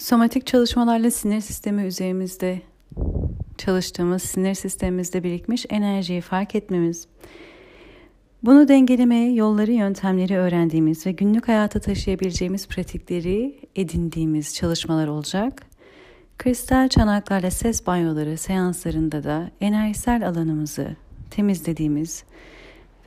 Somatik 0.00 0.46
çalışmalarla 0.46 1.10
sinir 1.10 1.40
sistemi 1.40 1.82
üzerimizde 1.82 2.62
çalıştığımız, 3.58 4.22
sinir 4.22 4.54
sistemimizde 4.54 5.22
birikmiş 5.22 5.66
enerjiyi 5.68 6.20
fark 6.20 6.54
etmemiz, 6.54 7.06
bunu 8.42 8.68
dengelemeye 8.68 9.32
yolları, 9.32 9.72
yöntemleri 9.72 10.36
öğrendiğimiz 10.36 11.06
ve 11.06 11.12
günlük 11.12 11.48
hayata 11.48 11.80
taşıyabileceğimiz 11.80 12.68
pratikleri 12.68 13.60
edindiğimiz 13.76 14.54
çalışmalar 14.54 15.08
olacak. 15.08 15.62
Kristal 16.38 16.88
çanaklarla 16.88 17.50
ses 17.50 17.86
banyoları 17.86 18.36
seanslarında 18.36 19.24
da 19.24 19.50
enerjisel 19.60 20.28
alanımızı 20.28 20.96
temizlediğimiz 21.30 22.24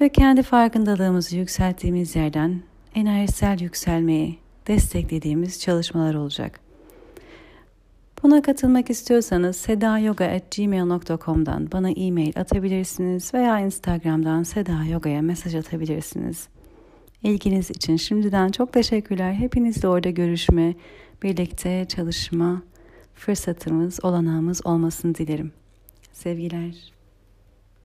ve 0.02 0.10
kendi 0.10 0.44
farkındalığımızı 0.44 1.36
yükselttiğimiz 1.38 2.16
yerden 2.16 2.62
enerjisel 2.96 3.60
yükselmeyi 3.60 4.38
desteklediğimiz 4.68 5.60
çalışmalar 5.60 6.14
olacak. 6.16 6.60
Buna 8.24 8.42
katılmak 8.42 8.90
istiyorsanız 8.90 9.56
sedayoga.gmail.com'dan 9.56 11.72
bana 11.72 11.90
e-mail 11.90 12.40
atabilirsiniz 12.40 13.34
veya 13.34 13.60
Instagram'dan 13.60 14.44
Seda 14.44 14.84
Yoga'ya 14.92 15.22
mesaj 15.22 15.56
atabilirsiniz. 15.56 16.48
İlginiz 17.24 17.70
için 17.70 17.96
şimdiden 17.96 18.50
çok 18.50 18.74
teşekkürler. 18.74 19.34
Hepinizle 19.34 19.88
orada 19.88 20.10
görüşme, 20.10 20.76
birlikte 21.24 21.86
çalışma 21.90 22.62
fırsatımız, 23.14 24.00
olanağımız 24.04 24.66
olmasını 24.66 25.16
dilerim. 25.16 25.52
Sevgiler. 26.14 26.93